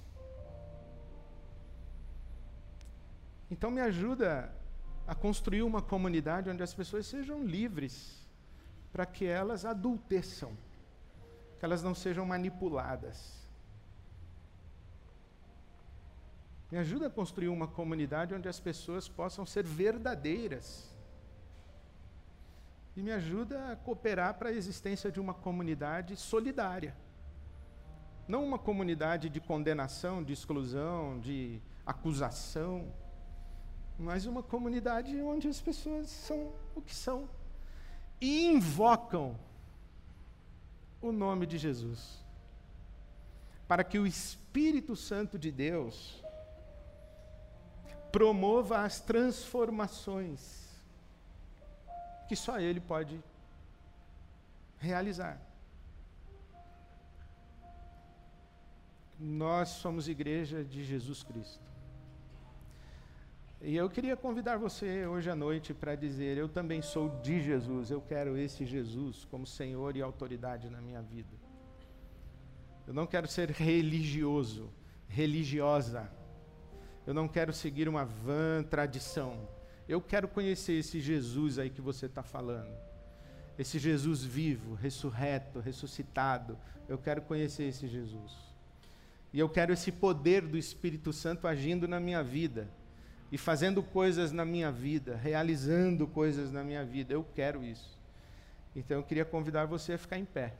Então 3.51 3.71
me 3.71 3.81
ajuda 3.81 4.53
a 5.07 5.15
construir 5.15 5.63
uma 5.63 5.83
comunidade 5.83 6.49
onde 6.49 6.63
as 6.63 6.73
pessoas 6.73 7.07
sejam 7.07 7.45
livres 7.45 8.25
para 8.93 9.05
que 9.05 9.27
elas 9.27 9.65
adulteçam, 9.65 10.57
que 11.59 11.65
elas 11.65 11.83
não 11.83 11.95
sejam 11.95 12.25
manipuladas. 12.25 13.44
Me 16.75 16.81
ajuda 16.81 17.07
a 17.07 17.11
construir 17.11 17.47
uma 17.47 17.69
comunidade 17.69 18.35
onde 18.35 18.49
as 18.49 18.59
pessoas 18.59 19.07
possam 19.09 19.47
ser 19.47 19.65
verdadeiras. 19.65 20.93
E 22.97 23.01
me 23.01 23.13
ajuda 23.13 23.71
a 23.71 23.77
cooperar 23.77 24.35
para 24.35 24.49
a 24.49 24.53
existência 24.53 25.13
de 25.13 25.21
uma 25.21 25.33
comunidade 25.33 26.17
solidária. 26.17 26.93
Não 28.27 28.43
uma 28.45 28.59
comunidade 28.59 29.29
de 29.29 29.41
condenação, 29.41 30.21
de 30.21 30.33
exclusão, 30.33 31.21
de 31.21 31.63
acusação 31.87 32.93
mas 33.97 34.27
uma 34.27 34.43
comunidade 34.43 35.17
onde 35.23 35.47
as 35.47 35.61
pessoas 35.61 36.09
são 36.09 36.53
o 36.75 36.83
que 36.83 36.93
são 36.93 37.29
e 38.21 38.47
invocam 38.47 39.39
o 41.01 41.13
nome 41.13 41.47
de 41.47 41.57
Jesus, 41.57 42.21
para 43.69 43.85
que 43.85 43.97
o 43.97 44.07
Espírito 44.09 44.97
Santo 44.97 45.39
de 45.39 45.53
Deus 45.53 46.24
promova 48.15 48.79
as 48.79 49.01
transformações 49.01 50.41
que 52.29 52.37
só 52.37 52.61
Ele 52.61 52.79
pode 52.79 53.21
realizar. 54.79 55.37
Nós 59.19 59.71
somos 59.71 60.07
igreja 60.07 60.63
de 60.63 60.85
Jesus 60.85 61.25
Cristo. 61.25 61.69
E 63.61 63.75
eu 63.75 63.91
queria 63.91 64.17
convidar 64.17 64.59
você 64.59 65.05
hoje 65.07 65.29
à 65.29 65.35
noite 65.35 65.75
para 65.75 65.97
dizer: 65.97 66.39
Eu 66.39 66.49
também 66.49 66.83
sou 66.83 67.09
de 67.21 67.43
Jesus, 67.43 67.91
eu 67.91 68.01
quero 68.01 68.39
esse 68.39 68.65
Jesus 68.65 69.25
como 69.25 69.45
Senhor 69.45 69.97
e 69.97 70.03
autoridade 70.03 70.71
na 70.71 70.81
minha 70.81 71.03
vida. 71.03 71.35
Eu 72.87 72.95
não 72.95 73.09
quero 73.09 73.27
ser 73.27 73.51
religioso, 73.51 74.71
religiosa. 75.09 76.09
Eu 77.07 77.13
não 77.13 77.29
quero 77.29 77.53
seguir 77.53 77.89
uma 77.89 78.05
vã 78.05 78.63
tradição. 78.63 79.49
Eu 79.89 80.01
quero 80.01 80.27
conhecer 80.27 80.75
esse 80.75 81.01
Jesus 81.01 81.59
aí 81.59 81.69
que 81.69 81.81
você 81.81 82.07
está 82.07 82.23
falando. 82.23 82.75
Esse 83.59 83.79
Jesus 83.79 84.25
vivo, 84.25 84.75
ressurreto, 84.75 85.61
ressuscitado. 85.61 86.59
Eu 86.89 86.97
quero 86.97 87.23
conhecer 87.23 87.65
esse 87.65 87.87
Jesus. 87.87 88.33
E 89.33 89.39
eu 89.39 89.49
quero 89.49 89.73
esse 89.73 89.93
poder 89.93 90.43
do 90.43 90.57
Espírito 90.57 91.13
Santo 91.13 91.47
agindo 91.47 91.87
na 91.87 92.01
minha 92.01 92.23
vida 92.23 92.69
e 93.31 93.37
fazendo 93.37 93.83
coisas 93.83 94.33
na 94.33 94.45
minha 94.45 94.71
vida, 94.71 95.17
realizando 95.17 96.07
coisas 96.07 96.51
na 96.51 96.65
minha 96.65 96.85
vida. 96.85 97.13
Eu 97.13 97.27
quero 97.35 97.63
isso. 97.65 97.99
Então 98.75 98.97
eu 98.97 99.03
queria 99.03 99.25
convidar 99.25 99.67
você 99.67 99.95
a 99.95 99.99
ficar 99.99 100.19
em 100.19 100.25
pé. 100.25 100.55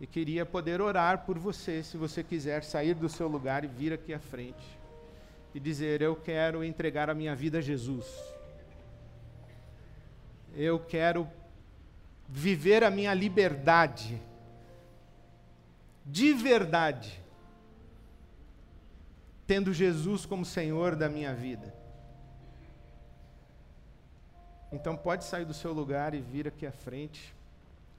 E 0.00 0.06
queria 0.06 0.44
poder 0.44 0.80
orar 0.80 1.24
por 1.24 1.38
você, 1.38 1.82
se 1.82 1.96
você 1.96 2.22
quiser 2.22 2.62
sair 2.64 2.94
do 2.94 3.08
seu 3.08 3.28
lugar 3.28 3.64
e 3.64 3.68
vir 3.68 3.92
aqui 3.92 4.12
à 4.12 4.18
frente. 4.18 4.83
E 5.54 5.60
dizer: 5.60 6.02
Eu 6.02 6.16
quero 6.16 6.64
entregar 6.64 7.08
a 7.08 7.14
minha 7.14 7.34
vida 7.34 7.58
a 7.58 7.62
Jesus. 7.62 8.06
Eu 10.54 10.78
quero 10.78 11.28
viver 12.28 12.82
a 12.82 12.90
minha 12.90 13.14
liberdade. 13.14 14.20
De 16.04 16.32
verdade 16.32 17.24
tendo 19.46 19.72
Jesus 19.72 20.24
como 20.24 20.44
Senhor 20.44 20.96
da 20.96 21.08
minha 21.08 21.34
vida. 21.34 21.74
Então 24.72 24.96
pode 24.96 25.24
sair 25.24 25.44
do 25.44 25.54
seu 25.54 25.72
lugar 25.72 26.14
e 26.14 26.20
vir 26.20 26.48
aqui 26.48 26.66
à 26.66 26.72
frente, 26.72 27.34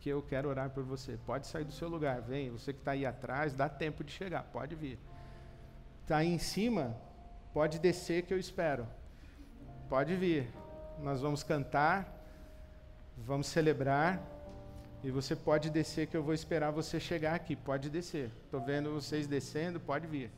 que 0.01 0.09
eu 0.09 0.21
quero 0.21 0.49
orar 0.49 0.69
por 0.69 0.83
você. 0.83 1.17
Pode 1.25 1.47
sair 1.47 1.63
do 1.63 1.71
seu 1.71 1.87
lugar, 1.87 2.21
vem. 2.21 2.49
Você 2.49 2.73
que 2.73 2.79
está 2.79 2.91
aí 2.91 3.05
atrás, 3.05 3.53
dá 3.53 3.69
tempo 3.69 4.03
de 4.03 4.11
chegar, 4.11 4.43
pode 4.43 4.75
vir. 4.75 4.99
Está 6.01 6.17
aí 6.17 6.27
em 6.27 6.37
cima, 6.37 6.95
pode 7.55 7.79
descer 7.79 8.23
que 8.23 8.33
eu 8.33 8.37
espero. 8.37 8.85
Pode 9.87 10.13
vir. 10.13 10.45
Nós 10.99 11.21
vamos 11.21 11.41
cantar, 11.41 11.97
vamos 13.17 13.47
celebrar. 13.47 14.21
E 15.01 15.09
você 15.09 15.33
pode 15.37 15.69
descer 15.69 16.07
que 16.07 16.17
eu 16.17 16.21
vou 16.21 16.33
esperar 16.33 16.71
você 16.71 16.99
chegar 16.99 17.33
aqui. 17.33 17.55
Pode 17.55 17.89
descer. 17.89 18.29
Estou 18.43 18.59
vendo 18.59 18.91
vocês 18.91 19.25
descendo, 19.25 19.79
pode 19.79 20.05
vir. 20.05 20.29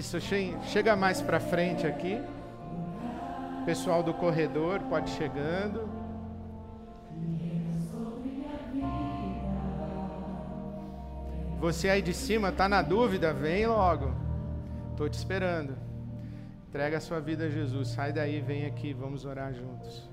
Isso, 0.00 0.18
chega 0.18 0.96
mais 0.96 1.20
para 1.20 1.38
frente 1.38 1.86
aqui. 1.86 2.18
Pessoal 3.66 4.02
do 4.02 4.14
corredor 4.14 4.80
pode 4.88 5.10
chegando. 5.10 5.86
Você 11.58 11.90
aí 11.90 12.00
de 12.00 12.14
cima 12.14 12.50
tá 12.50 12.66
na 12.66 12.80
dúvida, 12.80 13.34
vem 13.34 13.66
logo. 13.66 14.14
Tô 14.96 15.06
te 15.06 15.18
esperando. 15.18 15.76
Entrega 16.66 16.96
a 16.96 17.00
sua 17.00 17.20
vida 17.20 17.44
a 17.44 17.50
Jesus. 17.50 17.88
Sai 17.88 18.10
daí, 18.10 18.40
vem 18.40 18.64
aqui, 18.64 18.94
vamos 18.94 19.26
orar 19.26 19.52
juntos. 19.52 20.08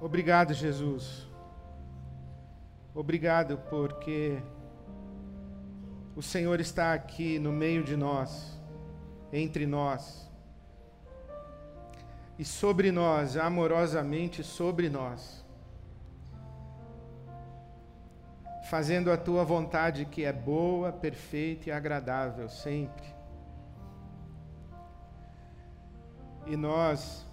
Obrigado, 0.00 0.52
Jesus. 0.52 1.28
Obrigado 2.94 3.58
porque 3.70 4.42
o 6.16 6.22
Senhor 6.22 6.60
está 6.60 6.92
aqui 6.92 7.38
no 7.38 7.52
meio 7.52 7.84
de 7.84 7.96
nós, 7.96 8.60
entre 9.32 9.64
nós, 9.66 10.28
e 12.38 12.44
sobre 12.44 12.90
nós, 12.90 13.36
amorosamente 13.36 14.42
sobre 14.42 14.88
nós, 14.88 15.44
fazendo 18.70 19.10
a 19.10 19.16
tua 19.16 19.44
vontade 19.44 20.04
que 20.04 20.24
é 20.24 20.32
boa, 20.32 20.92
perfeita 20.92 21.68
e 21.68 21.72
agradável 21.72 22.48
sempre. 22.48 23.04
E 26.46 26.56
nós, 26.56 27.26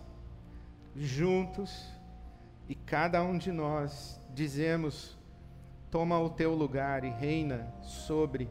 juntos, 0.96 1.94
e 2.68 2.74
cada 2.74 3.22
um 3.22 3.38
de 3.38 3.52
nós 3.52 4.20
dizemos: 4.34 5.16
toma 5.92 6.20
o 6.20 6.28
teu 6.28 6.56
lugar 6.56 7.04
e 7.04 7.12
reina 7.12 7.72
sobre 7.84 8.50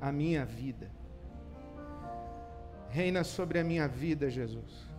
a 0.00 0.10
minha 0.10 0.44
vida. 0.44 0.90
Reina 2.90 3.22
sobre 3.22 3.60
a 3.60 3.64
minha 3.64 3.86
vida, 3.86 4.28
Jesus. 4.28 4.90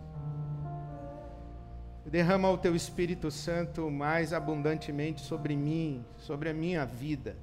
Derrama 2.10 2.50
o 2.50 2.56
teu 2.56 2.74
Espírito 2.74 3.30
Santo 3.30 3.90
mais 3.90 4.32
abundantemente 4.32 5.20
sobre 5.20 5.54
mim, 5.54 6.02
sobre 6.16 6.48
a 6.48 6.54
minha 6.54 6.86
vida. 6.86 7.36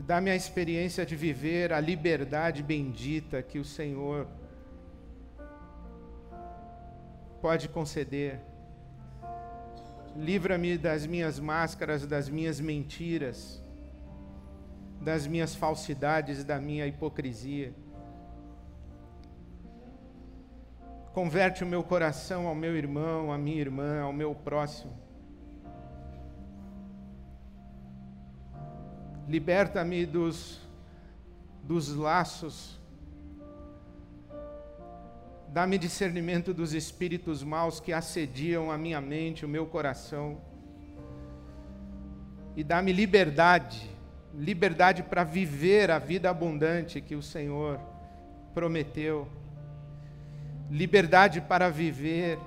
Dá-me 0.00 0.30
a 0.30 0.36
experiência 0.36 1.06
de 1.06 1.16
viver 1.16 1.72
a 1.72 1.80
liberdade 1.80 2.62
bendita 2.62 3.42
que 3.42 3.58
o 3.58 3.64
Senhor 3.64 4.26
pode 7.40 7.66
conceder. 7.70 8.40
Livra-me 10.14 10.76
das 10.76 11.06
minhas 11.06 11.40
máscaras, 11.40 12.06
das 12.06 12.28
minhas 12.28 12.60
mentiras, 12.60 13.62
das 15.00 15.26
minhas 15.26 15.54
falsidades, 15.54 16.44
da 16.44 16.60
minha 16.60 16.86
hipocrisia. 16.86 17.72
Converte 21.18 21.64
o 21.64 21.66
meu 21.66 21.82
coração 21.82 22.46
ao 22.46 22.54
meu 22.54 22.76
irmão, 22.76 23.32
à 23.32 23.36
minha 23.36 23.60
irmã, 23.60 24.02
ao 24.02 24.12
meu 24.12 24.36
próximo. 24.36 24.96
Liberta-me 29.26 30.06
dos, 30.06 30.60
dos 31.64 31.92
laços 31.92 32.78
Dá-me 35.48 35.76
discernimento 35.76 36.54
dos 36.54 36.72
espíritos 36.72 37.42
maus 37.42 37.80
que 37.80 37.92
assediam 37.92 38.70
a 38.70 38.78
minha 38.78 39.00
mente, 39.00 39.44
o 39.44 39.48
meu 39.48 39.66
coração. 39.66 40.40
E 42.54 42.62
dá-me 42.62 42.92
liberdade, 42.92 43.90
liberdade 44.32 45.02
para 45.02 45.24
viver 45.24 45.90
a 45.90 45.98
vida 45.98 46.30
abundante 46.30 47.00
que 47.00 47.16
o 47.16 47.22
Senhor 47.22 47.80
prometeu. 48.54 49.26
Liberdade 50.70 51.40
para 51.40 51.70
viver 51.70 52.38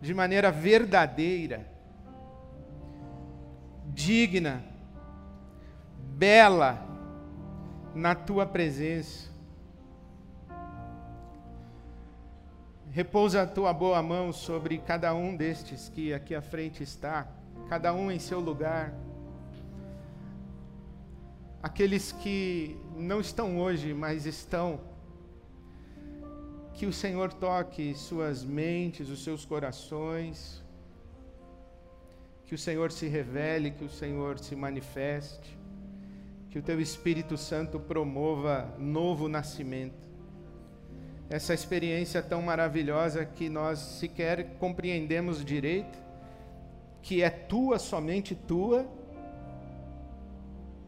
de 0.00 0.12
maneira 0.14 0.50
verdadeira, 0.50 1.66
digna, 3.86 4.62
bela 6.16 6.86
na 7.94 8.14
tua 8.14 8.46
presença 8.46 9.32
Repousa 12.94 13.40
a 13.40 13.46
tua 13.46 13.72
boa 13.72 14.02
mão 14.02 14.34
sobre 14.34 14.76
cada 14.76 15.14
um 15.14 15.34
destes 15.34 15.88
que 15.88 16.12
aqui 16.12 16.34
à 16.34 16.42
frente 16.42 16.82
está, 16.82 17.26
cada 17.66 17.94
um 17.94 18.10
em 18.10 18.18
seu 18.18 18.38
lugar. 18.38 18.92
Aqueles 21.62 22.12
que 22.12 22.78
não 22.94 23.18
estão 23.18 23.58
hoje, 23.58 23.94
mas 23.94 24.26
estão. 24.26 24.78
Que 26.74 26.86
o 26.86 26.92
Senhor 26.92 27.32
toque 27.32 27.94
suas 27.94 28.44
mentes, 28.44 29.08
os 29.08 29.22
seus 29.22 29.44
corações. 29.44 30.62
Que 32.44 32.54
o 32.54 32.58
Senhor 32.58 32.90
se 32.92 33.06
revele, 33.06 33.70
que 33.70 33.84
o 33.84 33.88
Senhor 33.88 34.38
se 34.38 34.54
manifeste. 34.56 35.58
Que 36.50 36.58
o 36.58 36.62
teu 36.62 36.80
Espírito 36.80 37.36
Santo 37.36 37.80
promova 37.80 38.74
novo 38.78 39.28
nascimento 39.28 40.12
essa 41.32 41.54
experiência 41.54 42.22
tão 42.22 42.42
maravilhosa 42.42 43.24
que 43.24 43.48
nós 43.48 43.78
sequer 43.78 44.58
compreendemos 44.58 45.42
direito, 45.42 45.98
que 47.00 47.22
é 47.22 47.30
tua, 47.30 47.78
somente 47.78 48.34
tua, 48.34 48.86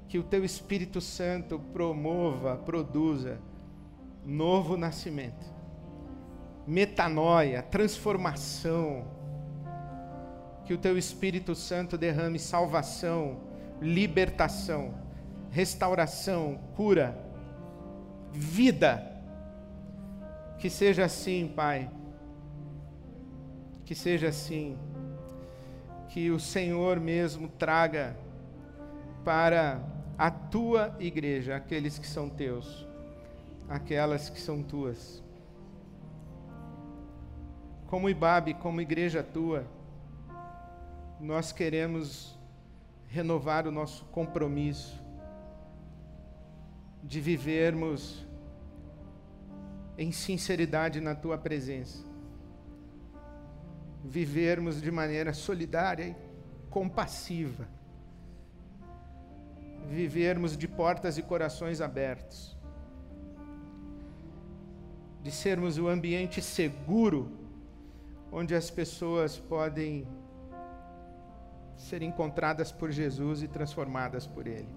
que 0.07 0.18
o 0.18 0.22
teu 0.22 0.45
Espírito 0.45 1.01
Santo 1.01 1.59
promova, 1.72 2.59
produza 2.59 3.39
novo 4.22 4.76
nascimento, 4.76 5.47
metanoia, 6.67 7.62
transformação, 7.62 9.07
que 10.65 10.73
o 10.73 10.79
teu 10.79 10.97
Espírito 10.97 11.55
Santo 11.55 11.99
derrame 11.99 12.39
salvação, 12.39 13.41
libertação, 13.81 14.95
restauração, 15.51 16.59
cura, 16.75 17.19
vida 18.33 19.15
que 20.59 20.71
seja 20.71 21.05
assim, 21.05 21.53
Pai. 21.55 21.91
Que 23.85 23.95
seja 23.95 24.29
assim. 24.29 24.79
Que 26.09 26.31
o 26.31 26.39
Senhor 26.39 27.01
mesmo 27.01 27.49
traga 27.49 28.17
para 29.25 29.83
a 30.17 30.31
tua 30.31 30.95
igreja 31.01 31.57
aqueles 31.57 31.99
que 31.99 32.07
são 32.07 32.29
teus, 32.29 32.87
aquelas 33.69 34.31
que 34.31 34.41
são 34.41 34.62
tuas. 34.62 35.23
Como 37.95 38.11
Ibabe, 38.11 38.55
como 38.55 38.80
igreja 38.80 39.22
tua, 39.22 39.64
nós 41.20 41.53
queremos 41.53 42.36
renovar 43.07 43.68
o 43.68 43.70
nosso 43.70 44.05
compromisso 44.07 45.01
de 47.05 47.20
vivermos 47.20 48.26
em 49.97 50.11
sinceridade 50.11 51.01
na 51.01 51.14
tua 51.14 51.38
presença. 51.38 52.05
Vivermos 54.03 54.82
de 54.82 54.90
maneira 54.90 55.32
solidária 55.32 56.09
e 56.09 56.16
compassiva. 56.70 57.68
Vivermos 59.88 60.57
de 60.57 60.66
portas 60.66 61.16
e 61.16 61.22
corações 61.22 61.80
abertos. 61.80 62.57
De 65.22 65.30
sermos 65.30 65.78
o 65.78 65.86
ambiente 65.86 66.42
seguro 66.42 67.43
onde 68.37 68.53
as 68.53 68.68
pessoas 68.68 69.39
podem 69.39 70.09
ser 71.76 72.03
encontradas 72.03 72.72
por 72.72 72.91
Jesus 72.91 73.45
e 73.45 73.49
transformadas 73.49 74.26
por 74.26 74.49
Ele. 74.49 74.74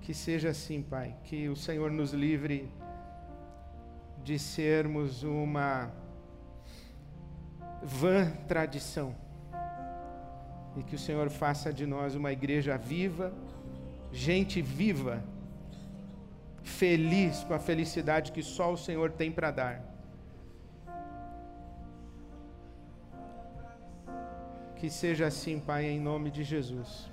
Que 0.00 0.14
seja 0.14 0.48
assim, 0.48 0.80
Pai, 0.80 1.14
que 1.24 1.46
o 1.50 1.54
Senhor 1.54 1.90
nos 1.90 2.12
livre 2.14 2.72
de 4.24 4.38
sermos 4.38 5.24
uma 5.24 5.90
vã 7.82 8.30
tradição. 8.48 9.14
E 10.74 10.82
que 10.84 10.94
o 10.94 10.98
Senhor 10.98 11.28
faça 11.28 11.70
de 11.70 11.84
nós 11.84 12.14
uma 12.14 12.32
igreja 12.32 12.78
viva, 12.78 13.30
gente 14.10 14.62
viva, 14.62 15.22
feliz 16.62 17.44
com 17.44 17.52
a 17.52 17.58
felicidade 17.58 18.32
que 18.32 18.42
só 18.42 18.72
o 18.72 18.76
Senhor 18.78 19.12
tem 19.12 19.30
para 19.30 19.50
dar. 19.50 19.95
Que 24.76 24.90
seja 24.90 25.26
assim, 25.26 25.58
Pai, 25.58 25.86
em 25.86 26.00
nome 26.00 26.30
de 26.30 26.44
Jesus. 26.44 27.10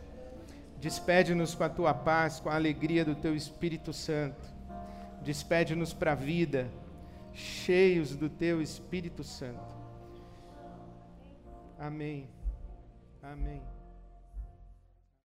Despede-nos 0.80 1.56
com 1.56 1.64
a 1.64 1.70
tua 1.70 1.94
paz, 1.94 2.40
com 2.40 2.50
a 2.50 2.56
alegria 2.56 3.06
do 3.06 3.16
teu 3.16 3.36
Espírito 3.36 3.94
Santo. 3.94 4.46
Despede-nos 5.22 5.94
para 5.94 6.12
a 6.12 6.16
vida, 6.16 6.70
cheios 7.32 8.16
do 8.16 8.30
teu 8.30 8.62
Espírito 8.62 9.24
Santo. 9.24 9.74
Amém. 11.80 12.28
Amém. 13.22 13.73